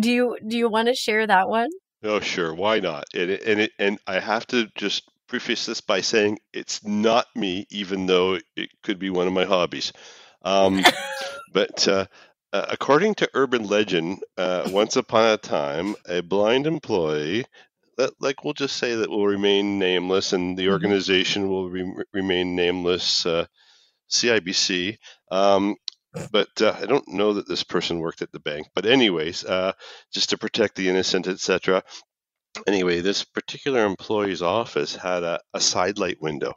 Do 0.00 0.10
you, 0.10 0.38
do 0.46 0.56
you 0.56 0.68
want 0.68 0.88
to 0.88 0.94
share 0.94 1.26
that 1.26 1.48
one? 1.48 1.68
Oh, 2.02 2.20
sure. 2.20 2.54
Why 2.54 2.80
not? 2.80 3.04
And 3.14 3.30
and 3.30 3.60
it, 3.60 3.72
and 3.78 3.98
I 4.06 4.20
have 4.20 4.46
to 4.48 4.68
just 4.74 5.08
preface 5.26 5.66
this 5.66 5.80
by 5.80 6.00
saying 6.00 6.38
it's 6.52 6.84
not 6.84 7.26
me, 7.34 7.66
even 7.70 8.06
though 8.06 8.38
it 8.54 8.70
could 8.82 8.98
be 8.98 9.10
one 9.10 9.26
of 9.26 9.32
my 9.32 9.44
hobbies. 9.44 9.92
Um, 10.46 10.82
but 11.52 11.86
uh, 11.88 12.06
uh, 12.52 12.66
according 12.70 13.16
to 13.16 13.30
urban 13.34 13.66
legend, 13.66 14.20
uh, 14.38 14.68
once 14.72 14.96
upon 14.96 15.30
a 15.32 15.36
time, 15.36 15.94
a 16.08 16.22
blind 16.22 16.66
employee, 16.66 17.44
that, 17.98 18.12
like 18.20 18.44
we'll 18.44 18.54
just 18.54 18.76
say 18.76 18.94
that 18.94 19.10
will 19.10 19.26
remain 19.26 19.78
nameless, 19.78 20.32
and 20.32 20.56
the 20.56 20.66
Mhm. 20.66 20.72
organization 20.72 21.48
will 21.48 21.68
re- 21.68 22.04
remain 22.12 22.54
nameless. 22.56 23.26
Uh, 23.26 23.46
CIBC. 24.08 24.98
Um, 25.30 25.76
but 26.30 26.48
uh, 26.62 26.74
I 26.80 26.86
don't 26.86 27.08
know 27.08 27.34
that 27.34 27.48
this 27.48 27.64
person 27.64 27.98
worked 27.98 28.22
at 28.22 28.32
the 28.32 28.40
bank. 28.40 28.68
But 28.74 28.86
anyways, 28.86 29.44
uh, 29.44 29.72
just 30.12 30.30
to 30.30 30.38
protect 30.38 30.76
the 30.76 30.88
innocent, 30.88 31.26
etc. 31.26 31.82
Anyway, 32.66 33.00
this 33.00 33.24
particular 33.24 33.84
employee's 33.84 34.42
office 34.42 34.94
had 34.94 35.22
a, 35.24 35.40
a 35.52 35.60
side 35.60 35.98
light 35.98 36.22
window 36.22 36.54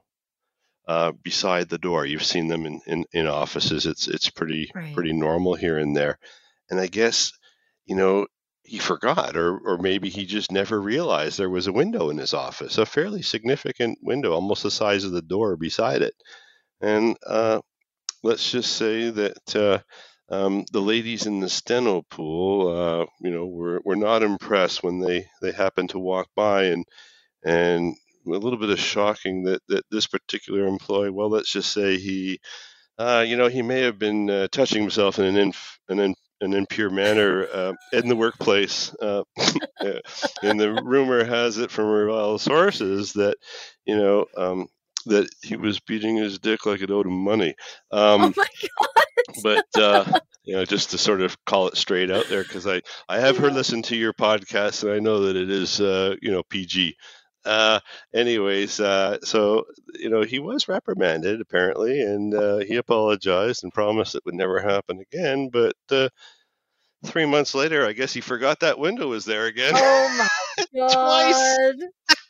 uh, 0.89 1.13
beside 1.23 1.69
the 1.69 1.79
door. 1.79 2.05
You've 2.05 2.25
seen 2.25 2.49
them 2.49 2.67
in, 2.67 2.81
in, 2.87 3.05
in 3.13 3.27
offices. 3.27 3.87
It's 3.87 4.09
it's 4.09 4.31
pretty 4.31 4.73
Right. 4.73 4.93
pretty 4.93 5.13
normal 5.13 5.55
here 5.55 5.79
and 5.79 5.95
there. 5.97 6.19
And 6.71 6.79
I 6.81 6.87
guess 6.87 7.33
you 7.87 7.95
know 7.95 8.27
he 8.63 8.79
forgot, 8.79 9.37
or 9.37 9.59
or 9.59 9.79
maybe 9.79 10.09
he 10.09 10.25
just 10.27 10.51
never 10.51 10.81
realized 10.81 11.39
there 11.39 11.49
was 11.51 11.67
a 11.67 11.73
window 11.73 12.09
in 12.11 12.19
his 12.19 12.33
office, 12.35 12.79
a 12.79 12.87
fairly 12.87 13.23
significant 13.23 13.99
window, 14.03 14.33
almost 14.33 14.63
the 14.63 14.71
size 14.71 15.05
of 15.05 15.13
the 15.13 15.23
door 15.23 15.57
beside 15.57 16.03
it. 16.03 16.15
And 16.81 17.17
uh, 17.27 17.61
let's 18.23 18.51
just 18.51 18.73
say 18.77 19.09
that 19.11 19.55
uh, 19.55 19.79
um, 20.33 20.65
the 20.71 20.81
ladies 20.81 21.27
in 21.27 21.41
the 21.41 21.49
steno 21.49 22.03
pool, 22.03 22.69
uh, 22.69 23.05
you 23.21 23.31
know, 23.31 23.47
were, 23.47 23.81
were 23.85 23.95
not 23.97 24.23
impressed 24.23 24.83
when 24.83 24.99
they, 24.99 25.27
they 25.41 25.51
happened 25.51 25.91
to 25.91 25.99
walk 25.99 26.29
by 26.35 26.65
and 26.65 26.85
and 27.45 27.95
a 28.33 28.37
little 28.39 28.59
bit 28.59 28.69
of 28.69 28.79
shocking 28.79 29.43
that, 29.43 29.61
that 29.67 29.85
this 29.91 30.07
particular 30.07 30.65
employee, 30.67 31.09
well, 31.09 31.29
let's 31.29 31.51
just 31.51 31.71
say 31.71 31.97
he, 31.97 32.39
uh, 32.97 33.23
you 33.27 33.37
know, 33.37 33.47
he 33.47 33.61
may 33.61 33.81
have 33.81 33.97
been 33.99 34.29
uh, 34.29 34.47
touching 34.51 34.81
himself 34.81 35.19
in 35.19 35.25
an 35.25 35.37
inf- 35.37 35.79
an, 35.89 35.99
in, 35.99 36.15
an 36.41 36.53
impure 36.53 36.89
manner 36.89 37.47
uh, 37.53 37.73
in 37.93 38.07
the 38.07 38.15
workplace. 38.15 38.93
Uh, 39.01 39.23
and 40.43 40.59
the 40.59 40.81
rumor 40.83 41.23
has 41.23 41.57
it 41.57 41.71
from 41.71 41.85
reliable 41.85 42.39
sources 42.39 43.13
that, 43.13 43.37
you 43.85 43.97
know, 43.97 44.25
um, 44.37 44.67
that 45.05 45.29
he 45.41 45.55
was 45.55 45.79
beating 45.79 46.17
his 46.17 46.39
dick 46.39 46.65
like 46.65 46.81
it 46.81 46.91
owed 46.91 47.07
him 47.07 47.23
money. 47.23 47.55
Um, 47.91 48.33
oh 48.37 48.87
but 49.43 49.65
uh, 49.75 50.19
you 50.43 50.55
know, 50.55 50.65
just 50.65 50.91
to 50.91 50.97
sort 50.97 51.21
of 51.21 51.37
call 51.45 51.67
it 51.67 51.77
straight 51.77 52.11
out 52.11 52.27
there, 52.29 52.43
because 52.43 52.67
I 52.67 52.81
I 53.07 53.19
have 53.19 53.37
heard 53.37 53.53
listen 53.53 53.81
to 53.83 53.95
your 53.95 54.13
podcast 54.13 54.83
and 54.83 54.91
I 54.91 54.99
know 54.99 55.21
that 55.21 55.35
it 55.35 55.49
is 55.49 55.79
uh, 55.81 56.15
you 56.21 56.31
know 56.31 56.43
PG. 56.43 56.95
Uh, 57.45 57.79
anyways, 58.13 58.79
uh, 58.79 59.17
so 59.23 59.65
you 59.95 60.09
know 60.09 60.21
he 60.23 60.39
was 60.39 60.67
reprimanded 60.67 61.41
apparently, 61.41 62.01
and 62.01 62.33
uh, 62.33 62.57
he 62.57 62.75
apologized 62.75 63.63
and 63.63 63.73
promised 63.73 64.15
it 64.15 64.23
would 64.25 64.35
never 64.35 64.59
happen 64.59 64.99
again. 64.99 65.49
But 65.49 65.75
uh, 65.91 66.09
three 67.05 67.25
months 67.25 67.55
later, 67.55 67.85
I 67.85 67.93
guess 67.93 68.13
he 68.13 68.21
forgot 68.21 68.59
that 68.61 68.79
window 68.79 69.07
was 69.07 69.25
there 69.25 69.45
again. 69.45 69.73
Oh 69.75 70.27
my 70.77 70.87
Twice. 70.91 71.57
God. 71.57 71.75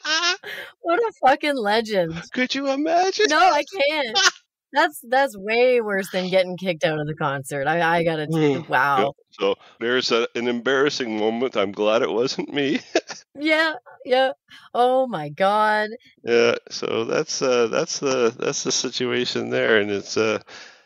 What 0.81 0.99
a 0.99 1.11
fucking 1.21 1.57
legend. 1.57 2.13
Could 2.31 2.55
you 2.55 2.69
imagine? 2.69 3.27
No, 3.29 3.37
I 3.39 3.63
can't. 3.63 4.19
That's 4.71 4.99
that's 5.07 5.37
way 5.37 5.81
worse 5.81 6.07
than 6.11 6.29
getting 6.29 6.57
kicked 6.57 6.83
out 6.83 6.99
of 6.99 7.07
the 7.07 7.15
concert. 7.15 7.67
I 7.67 7.99
I 7.99 8.03
gotta 8.03 8.27
Mm. 8.27 8.69
wow. 8.69 9.13
So 9.31 9.55
there's 9.79 10.11
a, 10.11 10.27
an 10.35 10.47
embarrassing 10.47 11.17
moment. 11.17 11.55
I'm 11.57 11.71
glad 11.71 12.01
it 12.01 12.11
wasn't 12.11 12.53
me. 12.53 12.79
Yeah, 13.35 13.75
yeah. 14.05 14.31
Oh 14.73 15.07
my 15.07 15.29
god. 15.29 15.89
Yeah, 16.23 16.55
so 16.69 17.05
that's 17.05 17.41
uh, 17.41 17.67
that's 17.67 17.99
the 17.99 18.35
that's 18.37 18.63
the 18.63 18.71
situation 18.71 19.49
there, 19.49 19.79
and 19.79 19.89
it's 19.89 20.17
uh, 20.17 20.39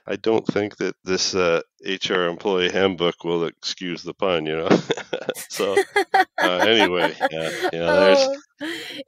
I 0.05 0.17
don't 0.17 0.45
think 0.45 0.77
that 0.77 0.95
this 1.03 1.33
uh, 1.33 1.61
HR 1.83 2.27
employee 2.27 2.69
handbook 2.69 3.23
will 3.23 3.45
excuse 3.45 4.03
the 4.03 4.13
pun, 4.13 4.45
you 4.45 4.55
know. 4.57 4.69
so 5.49 5.77
uh, 6.43 6.57
anyway, 6.59 7.15
yeah, 7.31 7.49
yeah, 7.71 7.91
there's 7.91 8.19
Oh, 8.19 8.37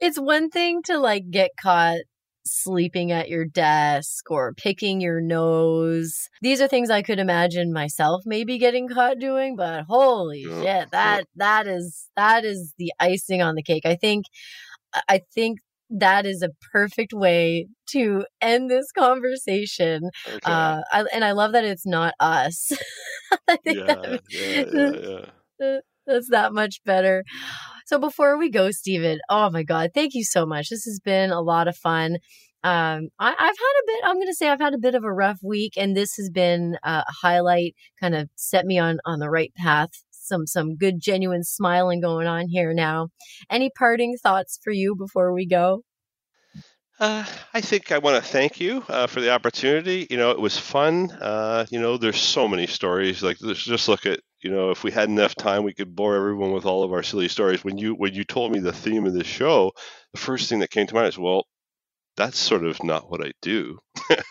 it's 0.00 0.18
one 0.18 0.50
thing 0.50 0.82
to 0.84 0.98
like 0.98 1.30
get 1.30 1.50
caught 1.60 2.00
sleeping 2.46 3.12
at 3.12 3.28
your 3.28 3.44
desk 3.44 4.30
or 4.30 4.54
picking 4.54 5.00
your 5.00 5.20
nose. 5.20 6.28
These 6.42 6.60
are 6.60 6.68
things 6.68 6.90
I 6.90 7.02
could 7.02 7.18
imagine 7.18 7.72
myself 7.72 8.22
maybe 8.26 8.58
getting 8.58 8.88
caught 8.88 9.18
doing, 9.18 9.56
but 9.56 9.84
holy 9.88 10.42
Yeah, 10.42 10.80
shit, 10.80 10.90
that 10.92 11.26
that 11.36 11.66
is 11.66 12.08
that 12.16 12.44
is 12.44 12.74
the 12.78 12.92
icing 13.00 13.42
on 13.42 13.54
the 13.54 13.62
cake. 13.62 13.84
I 13.84 13.96
think 13.96 14.26
I 15.08 15.20
think 15.34 15.58
that 15.90 16.26
is 16.26 16.42
a 16.42 16.50
perfect 16.72 17.12
way 17.12 17.68
to 17.90 18.24
end 18.40 18.70
this 18.70 18.90
conversation. 18.92 20.10
okay. 20.26 20.52
Uh, 20.52 20.82
I, 20.92 21.04
and 21.12 21.24
I 21.24 21.32
love 21.32 21.52
that 21.52 21.64
it's 21.64 21.86
not 21.86 22.14
us. 22.18 22.72
I 23.48 23.56
think 23.56 23.78
yeah, 23.78 23.86
that, 23.86 24.20
yeah, 24.30 24.64
yeah, 24.72 25.26
yeah. 25.60 25.80
That's 26.06 26.30
that 26.30 26.52
much 26.52 26.82
better. 26.84 27.24
So 27.86 27.98
before 27.98 28.36
we 28.38 28.50
go, 28.50 28.70
Stephen, 28.70 29.20
oh 29.28 29.50
my 29.50 29.62
God, 29.62 29.90
thank 29.94 30.14
you 30.14 30.24
so 30.24 30.44
much. 30.46 30.70
This 30.70 30.84
has 30.84 31.00
been 31.00 31.30
a 31.30 31.40
lot 31.40 31.68
of 31.68 31.76
fun. 31.76 32.18
Um, 32.64 33.10
I, 33.20 33.30
I've 33.30 33.38
had 33.38 33.48
a 33.52 33.86
bit, 33.86 34.00
I'm 34.04 34.16
going 34.16 34.26
to 34.26 34.34
say 34.34 34.48
I've 34.48 34.60
had 34.60 34.74
a 34.74 34.78
bit 34.78 34.96
of 34.96 35.04
a 35.04 35.12
rough 35.12 35.38
week 35.42 35.74
and 35.76 35.96
this 35.96 36.16
has 36.16 36.30
been 36.30 36.76
a 36.82 37.04
highlight, 37.22 37.76
kind 38.00 38.14
of 38.14 38.28
set 38.34 38.66
me 38.66 38.78
on, 38.78 38.98
on 39.04 39.20
the 39.20 39.30
right 39.30 39.52
path. 39.56 39.90
Some, 40.10 40.48
some 40.48 40.74
good, 40.74 40.98
genuine 40.98 41.44
smiling 41.44 42.00
going 42.00 42.26
on 42.26 42.48
here 42.48 42.74
now. 42.74 43.08
Any 43.48 43.70
parting 43.70 44.16
thoughts 44.20 44.58
for 44.64 44.72
you 44.72 44.96
before 44.96 45.32
we 45.32 45.46
go? 45.46 45.82
Uh, 46.98 47.26
I 47.52 47.60
think 47.60 47.92
I 47.92 47.98
want 47.98 48.22
to 48.22 48.30
thank 48.30 48.58
you 48.58 48.82
uh, 48.88 49.06
for 49.06 49.20
the 49.20 49.30
opportunity. 49.30 50.06
You 50.10 50.16
know, 50.16 50.30
it 50.30 50.40
was 50.40 50.56
fun. 50.56 51.10
Uh, 51.10 51.66
you 51.70 51.78
know, 51.80 51.98
there's 51.98 52.20
so 52.20 52.48
many 52.48 52.66
stories. 52.66 53.22
Like, 53.22 53.36
let's 53.40 53.62
just 53.62 53.88
look 53.88 54.06
at. 54.06 54.20
You 54.42 54.50
know, 54.50 54.70
if 54.70 54.84
we 54.84 54.92
had 54.92 55.08
enough 55.08 55.34
time, 55.34 55.64
we 55.64 55.74
could 55.74 55.96
bore 55.96 56.14
everyone 56.14 56.52
with 56.52 56.66
all 56.66 56.84
of 56.84 56.92
our 56.92 57.02
silly 57.02 57.26
stories. 57.28 57.64
When 57.64 57.78
you 57.78 57.94
when 57.94 58.14
you 58.14 58.22
told 58.22 58.52
me 58.52 58.60
the 58.60 58.72
theme 58.72 59.04
of 59.06 59.12
this 59.14 59.26
show, 59.26 59.72
the 60.12 60.20
first 60.20 60.48
thing 60.48 60.60
that 60.60 60.70
came 60.70 60.86
to 60.86 60.94
mind 60.94 61.08
is, 61.08 61.18
well, 61.18 61.46
that's 62.16 62.38
sort 62.38 62.64
of 62.64 62.82
not 62.84 63.10
what 63.10 63.24
I 63.26 63.32
do. 63.42 63.78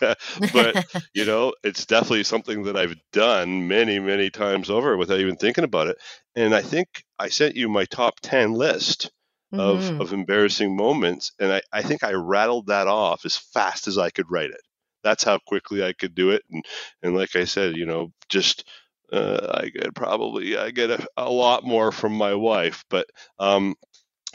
but, 0.52 0.78
you 1.14 1.24
know, 1.26 1.54
it's 1.64 1.86
definitely 1.86 2.24
something 2.24 2.64
that 2.64 2.76
I've 2.76 2.96
done 3.12 3.68
many, 3.68 3.98
many 4.00 4.30
times 4.30 4.70
over 4.70 4.96
without 4.96 5.20
even 5.20 5.36
thinking 5.36 5.64
about 5.64 5.88
it. 5.88 5.98
And 6.36 6.54
I 6.54 6.62
think 6.62 6.88
I 7.18 7.28
sent 7.30 7.56
you 7.56 7.68
my 7.68 7.84
top 7.86 8.14
10 8.22 8.52
list 8.52 9.10
of, 9.56 9.90
Mhm. 9.90 9.98
of 9.98 10.12
embarrassing 10.12 10.76
moments. 10.76 11.32
And 11.38 11.52
I, 11.52 11.62
I 11.72 11.82
think 11.82 12.02
I 12.04 12.12
rattled 12.12 12.66
that 12.68 12.88
off 12.88 13.24
as 13.24 13.36
fast 13.36 13.86
as 13.88 13.98
I 13.98 14.10
could 14.10 14.30
write 14.30 14.50
it. 14.50 14.60
That's 15.02 15.24
how 15.24 15.38
quickly 15.46 15.84
I 15.84 15.92
could 15.92 16.14
do 16.14 16.30
it. 16.30 16.42
And, 16.50 16.64
and 17.02 17.14
like 17.16 17.36
I 17.36 17.44
said, 17.44 17.76
you 17.76 17.86
know, 17.86 18.12
just 18.28 18.64
uh, 19.12 19.58
I 19.62 19.68
get 19.68 19.94
probably 19.94 20.56
I 20.56 20.70
get 20.70 20.90
a, 20.90 21.06
a 21.16 21.30
lot 21.30 21.64
more 21.64 21.92
from 21.92 22.12
my 22.14 22.34
wife, 22.34 22.84
but 22.90 23.06
um, 23.38 23.74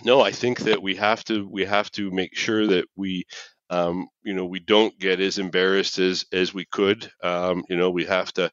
no, 0.03 0.21
I 0.21 0.31
think 0.31 0.59
that 0.61 0.81
we 0.81 0.95
have 0.95 1.23
to 1.25 1.47
we 1.47 1.65
have 1.65 1.91
to 1.91 2.11
make 2.11 2.35
sure 2.35 2.67
that 2.67 2.85
we 2.95 3.25
um, 3.69 4.07
you 4.23 4.33
know 4.33 4.45
we 4.45 4.59
don't 4.59 4.97
get 4.99 5.19
as 5.19 5.37
embarrassed 5.37 5.99
as 5.99 6.25
as 6.31 6.53
we 6.53 6.65
could. 6.65 7.11
Um, 7.23 7.63
you 7.69 7.77
know, 7.77 7.89
we 7.91 8.05
have 8.05 8.31
to 8.33 8.51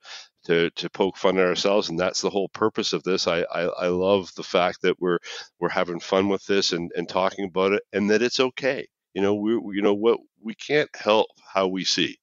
to 0.48 0.70
to 0.72 0.90
poke 0.90 1.18
fun 1.18 1.38
at 1.38 1.46
ourselves, 1.46 1.90
and 1.90 2.00
that's 2.00 2.22
the 2.22 2.30
whole 2.30 2.50
purpose 2.50 2.94
of 2.94 3.04
this. 3.04 3.28
I 3.28 3.42
I, 3.42 3.62
I 3.64 3.88
love 3.88 4.34
the 4.37 4.44
fact 4.44 4.82
that 4.82 5.00
we're 5.00 5.20
we're 5.61 5.70
having 5.70 6.00
fun 6.00 6.28
with 6.30 6.46
this 6.46 6.72
and 6.74 6.92
and 6.96 7.08
talking 7.08 7.46
about 7.46 7.74
it, 7.74 7.84
and 7.94 8.11
that 8.11 8.22
it's 8.22 8.40
okay. 8.40 8.88
You 9.14 9.22
know, 9.22 9.37
we 9.37 9.52
you 9.76 9.82
know 9.82 9.94
what 9.94 10.20
we 10.42 10.54
can't 10.56 10.90
help 10.96 11.28
how 11.54 11.68
we 11.68 11.84
see 11.84 12.16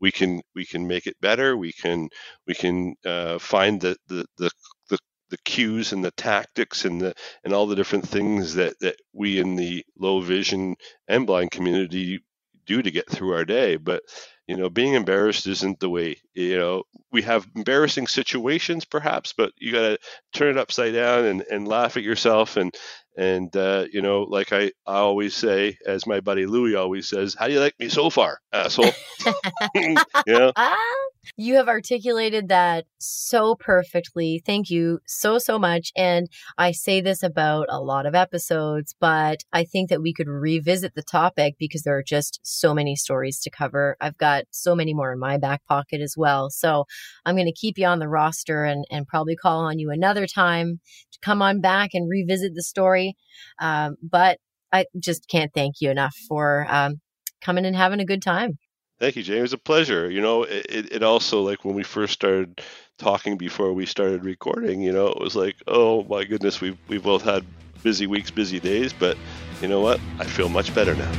we 0.00 0.10
can 0.12 0.40
we 0.54 0.64
can 0.64 0.86
make 0.86 1.06
it 1.06 1.16
better 1.20 1.56
we 1.56 1.72
can 1.72 2.08
we 2.46 2.54
can 2.54 2.94
uh, 3.04 3.38
find 3.38 3.80
the, 3.80 3.96
the 4.08 4.24
the 4.38 4.50
the 4.90 4.98
the 5.30 5.38
cues 5.44 5.92
and 5.92 6.04
the 6.04 6.10
tactics 6.12 6.84
and 6.84 7.00
the 7.00 7.14
and 7.44 7.52
all 7.52 7.66
the 7.66 7.76
different 7.76 8.06
things 8.06 8.54
that 8.54 8.78
that 8.80 8.96
we 9.12 9.38
in 9.38 9.56
the 9.56 9.84
low 9.98 10.20
vision 10.20 10.76
and 11.08 11.26
blind 11.26 11.50
community 11.50 12.20
do 12.66 12.82
to 12.82 12.90
get 12.90 13.08
through 13.10 13.32
our 13.34 13.44
day 13.44 13.76
but 13.76 14.02
you 14.46 14.56
know 14.56 14.68
being 14.70 14.94
embarrassed 14.94 15.46
isn't 15.46 15.80
the 15.80 15.90
way 15.90 16.16
you 16.36 16.56
know 16.56 16.82
we 17.12 17.22
have 17.22 17.46
embarrassing 17.56 18.06
situations 18.06 18.84
perhaps 18.84 19.32
but 19.36 19.52
you 19.58 19.72
got 19.72 19.80
to 19.80 19.98
turn 20.34 20.50
it 20.50 20.58
upside 20.58 20.92
down 20.92 21.24
and, 21.24 21.42
and 21.50 21.66
laugh 21.66 21.96
at 21.96 22.02
yourself 22.02 22.56
and 22.56 22.74
and 23.16 23.56
uh, 23.56 23.86
you 23.90 24.02
know 24.02 24.22
like 24.22 24.52
I, 24.52 24.72
I 24.86 24.98
always 24.98 25.34
say 25.34 25.78
as 25.86 26.06
my 26.06 26.20
buddy 26.20 26.46
louie 26.46 26.74
always 26.74 27.08
says 27.08 27.34
how 27.38 27.46
do 27.46 27.54
you 27.54 27.60
like 27.60 27.74
me 27.80 27.88
so 27.88 28.10
far 28.10 28.38
asshole 28.52 28.90
you 31.36 31.56
have 31.56 31.68
articulated 31.68 32.48
that 32.48 32.84
so 32.98 33.54
perfectly. 33.56 34.42
Thank 34.44 34.70
you 34.70 35.00
so, 35.06 35.38
so 35.38 35.58
much. 35.58 35.92
And 35.96 36.28
I 36.56 36.72
say 36.72 37.00
this 37.00 37.22
about 37.22 37.66
a 37.68 37.80
lot 37.80 38.06
of 38.06 38.14
episodes, 38.14 38.94
but 39.00 39.38
I 39.52 39.64
think 39.64 39.90
that 39.90 40.02
we 40.02 40.12
could 40.12 40.28
revisit 40.28 40.94
the 40.94 41.02
topic 41.02 41.56
because 41.58 41.82
there 41.82 41.96
are 41.96 42.02
just 42.02 42.40
so 42.42 42.74
many 42.74 42.96
stories 42.96 43.40
to 43.40 43.50
cover. 43.50 43.96
I've 44.00 44.18
got 44.18 44.44
so 44.50 44.74
many 44.74 44.94
more 44.94 45.12
in 45.12 45.18
my 45.18 45.38
back 45.38 45.64
pocket 45.66 46.00
as 46.00 46.14
well. 46.16 46.25
So 46.50 46.84
I'm 47.24 47.34
going 47.34 47.46
to 47.46 47.52
keep 47.52 47.78
you 47.78 47.86
on 47.86 47.98
the 47.98 48.08
roster 48.08 48.64
and, 48.64 48.84
and 48.90 49.06
probably 49.06 49.36
call 49.36 49.60
on 49.60 49.78
you 49.78 49.90
another 49.90 50.26
time 50.26 50.80
to 51.12 51.18
come 51.20 51.42
on 51.42 51.60
back 51.60 51.90
and 51.94 52.10
revisit 52.10 52.54
the 52.54 52.62
story. 52.62 53.16
Um, 53.60 53.96
but 54.02 54.38
I 54.72 54.86
just 54.98 55.28
can't 55.28 55.52
thank 55.54 55.80
you 55.80 55.90
enough 55.90 56.16
for 56.28 56.66
um, 56.68 57.00
coming 57.40 57.64
and 57.64 57.76
having 57.76 58.00
a 58.00 58.04
good 58.04 58.22
time. 58.22 58.58
Thank 58.98 59.16
you, 59.16 59.22
James. 59.22 59.38
It 59.38 59.42
was 59.42 59.52
a 59.52 59.58
pleasure. 59.58 60.10
You 60.10 60.22
know, 60.22 60.44
it, 60.44 60.92
it 60.92 61.02
also 61.02 61.42
like 61.42 61.64
when 61.64 61.74
we 61.74 61.82
first 61.82 62.14
started 62.14 62.62
talking 62.98 63.36
before 63.36 63.74
we 63.74 63.84
started 63.84 64.24
recording, 64.24 64.80
you 64.80 64.92
know, 64.92 65.08
it 65.08 65.20
was 65.20 65.36
like, 65.36 65.56
oh 65.66 66.04
my 66.04 66.24
goodness, 66.24 66.60
we 66.60 66.78
we 66.88 66.96
both 66.96 67.22
had 67.22 67.44
busy 67.82 68.06
weeks, 68.06 68.30
busy 68.30 68.58
days, 68.58 68.92
but 68.92 69.16
you 69.60 69.68
know 69.68 69.80
what? 69.80 70.00
I 70.18 70.24
feel 70.24 70.48
much 70.48 70.74
better 70.74 70.94
now. 70.94 71.12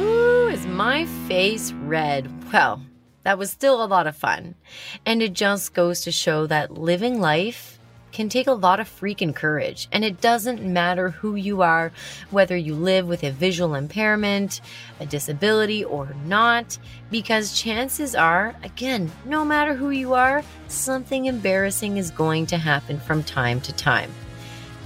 Ooh, 0.00 0.48
is 0.48 0.66
my 0.66 1.06
face 1.28 1.72
red? 1.72 2.28
Well, 2.52 2.82
that 3.22 3.38
was 3.38 3.50
still 3.50 3.82
a 3.82 3.86
lot 3.86 4.06
of 4.06 4.16
fun. 4.16 4.54
And 5.04 5.22
it 5.22 5.32
just 5.32 5.74
goes 5.74 6.02
to 6.02 6.12
show 6.12 6.46
that 6.46 6.78
living 6.78 7.20
life 7.20 7.78
can 8.12 8.28
take 8.28 8.46
a 8.46 8.52
lot 8.52 8.80
of 8.80 8.88
freaking 8.88 9.34
courage. 9.34 9.88
And 9.92 10.04
it 10.04 10.20
doesn't 10.20 10.62
matter 10.62 11.10
who 11.10 11.36
you 11.36 11.62
are, 11.62 11.92
whether 12.30 12.56
you 12.56 12.74
live 12.74 13.06
with 13.06 13.22
a 13.22 13.30
visual 13.30 13.74
impairment, 13.74 14.60
a 14.98 15.06
disability, 15.06 15.84
or 15.84 16.14
not, 16.24 16.78
because 17.10 17.58
chances 17.58 18.14
are, 18.14 18.54
again, 18.62 19.10
no 19.24 19.44
matter 19.44 19.74
who 19.74 19.90
you 19.90 20.14
are, 20.14 20.42
something 20.68 21.26
embarrassing 21.26 21.96
is 21.98 22.10
going 22.10 22.46
to 22.46 22.58
happen 22.58 22.98
from 22.98 23.22
time 23.22 23.60
to 23.62 23.72
time. 23.72 24.10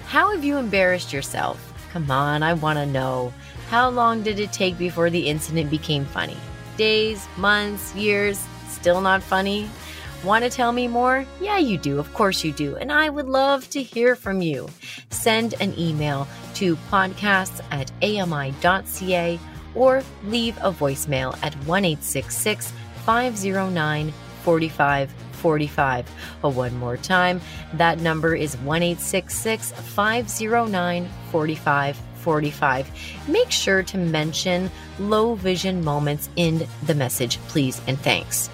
How 0.06 0.32
have 0.32 0.44
you 0.44 0.58
embarrassed 0.58 1.12
yourself? 1.12 1.72
Come 1.92 2.10
on, 2.10 2.42
I 2.42 2.52
want 2.54 2.78
to 2.78 2.86
know. 2.86 3.32
How 3.68 3.88
long 3.88 4.22
did 4.22 4.38
it 4.38 4.52
take 4.52 4.76
before 4.76 5.10
the 5.10 5.28
incident 5.28 5.70
became 5.70 6.04
funny? 6.04 6.36
Days, 6.76 7.26
months, 7.36 7.94
years? 7.94 8.44
Still 8.68 9.00
not 9.00 9.22
funny? 9.22 9.70
Want 10.24 10.42
to 10.44 10.50
tell 10.50 10.72
me 10.72 10.88
more? 10.88 11.26
Yeah, 11.40 11.58
you 11.58 11.76
do. 11.76 11.98
Of 11.98 12.14
course 12.14 12.42
you 12.42 12.52
do. 12.52 12.76
And 12.76 12.90
I 12.90 13.10
would 13.10 13.28
love 13.28 13.68
to 13.70 13.82
hear 13.82 14.16
from 14.16 14.40
you. 14.40 14.68
Send 15.10 15.54
an 15.60 15.78
email 15.78 16.26
to 16.54 16.76
podcasts 16.90 17.60
at 17.70 17.92
ami.ca 18.02 19.38
or 19.74 20.02
leave 20.24 20.56
a 20.58 20.72
voicemail 20.72 21.38
at 21.42 21.54
1 21.66 21.96
509 21.96 24.12
4545. 24.42 26.10
Oh, 26.42 26.48
one 26.48 26.78
more 26.78 26.96
time. 26.96 27.40
That 27.74 28.00
number 28.00 28.34
is 28.34 28.56
1 28.58 28.96
509 28.96 31.08
4545. 31.30 32.13
Make 33.28 33.50
sure 33.50 33.82
to 33.82 33.98
mention 33.98 34.70
low 34.98 35.34
vision 35.34 35.84
moments 35.84 36.28
in 36.36 36.66
the 36.86 36.94
message, 36.94 37.38
please, 37.48 37.80
and 37.86 37.98
thanks. 37.98 38.50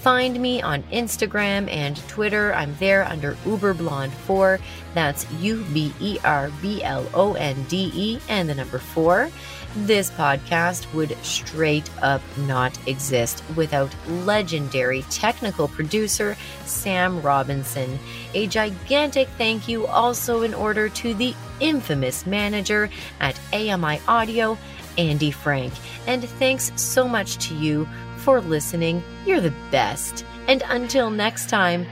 Find 0.00 0.40
me 0.40 0.62
on 0.62 0.82
Instagram 0.84 1.70
and 1.70 1.96
Twitter. 2.08 2.54
I'm 2.54 2.74
there 2.76 3.04
under 3.04 3.34
UberBlonde4. 3.44 4.58
That's 4.94 5.30
U 5.32 5.62
B 5.74 5.92
E 6.00 6.18
R 6.24 6.50
B 6.62 6.82
L 6.82 7.06
O 7.12 7.34
N 7.34 7.66
D 7.68 7.92
E 7.94 8.18
and 8.30 8.48
the 8.48 8.54
number 8.54 8.78
4. 8.78 9.30
This 9.76 10.10
podcast 10.10 10.92
would 10.94 11.16
straight 11.22 11.88
up 12.02 12.22
not 12.38 12.76
exist 12.88 13.44
without 13.54 13.94
legendary 14.08 15.02
technical 15.10 15.68
producer 15.68 16.34
Sam 16.64 17.20
Robinson. 17.20 17.98
A 18.32 18.46
gigantic 18.46 19.28
thank 19.36 19.68
you 19.68 19.86
also 19.86 20.42
in 20.42 20.54
order 20.54 20.88
to 20.88 21.12
the 21.12 21.34
infamous 21.60 22.26
manager 22.26 22.90
at 23.20 23.38
AMI 23.52 24.00
Audio, 24.08 24.58
Andy 24.98 25.30
Frank. 25.30 25.72
And 26.06 26.24
thanks 26.24 26.72
so 26.76 27.06
much 27.06 27.36
to 27.48 27.54
you 27.54 27.88
for 28.18 28.40
listening. 28.40 29.02
You're 29.26 29.40
the 29.40 29.54
best. 29.70 30.24
And 30.48 30.62
until 30.66 31.10
next 31.10 31.48
time, 31.48 31.86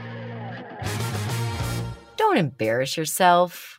don't 2.17 2.37
embarrass 2.37 2.97
yourself. 2.97 3.78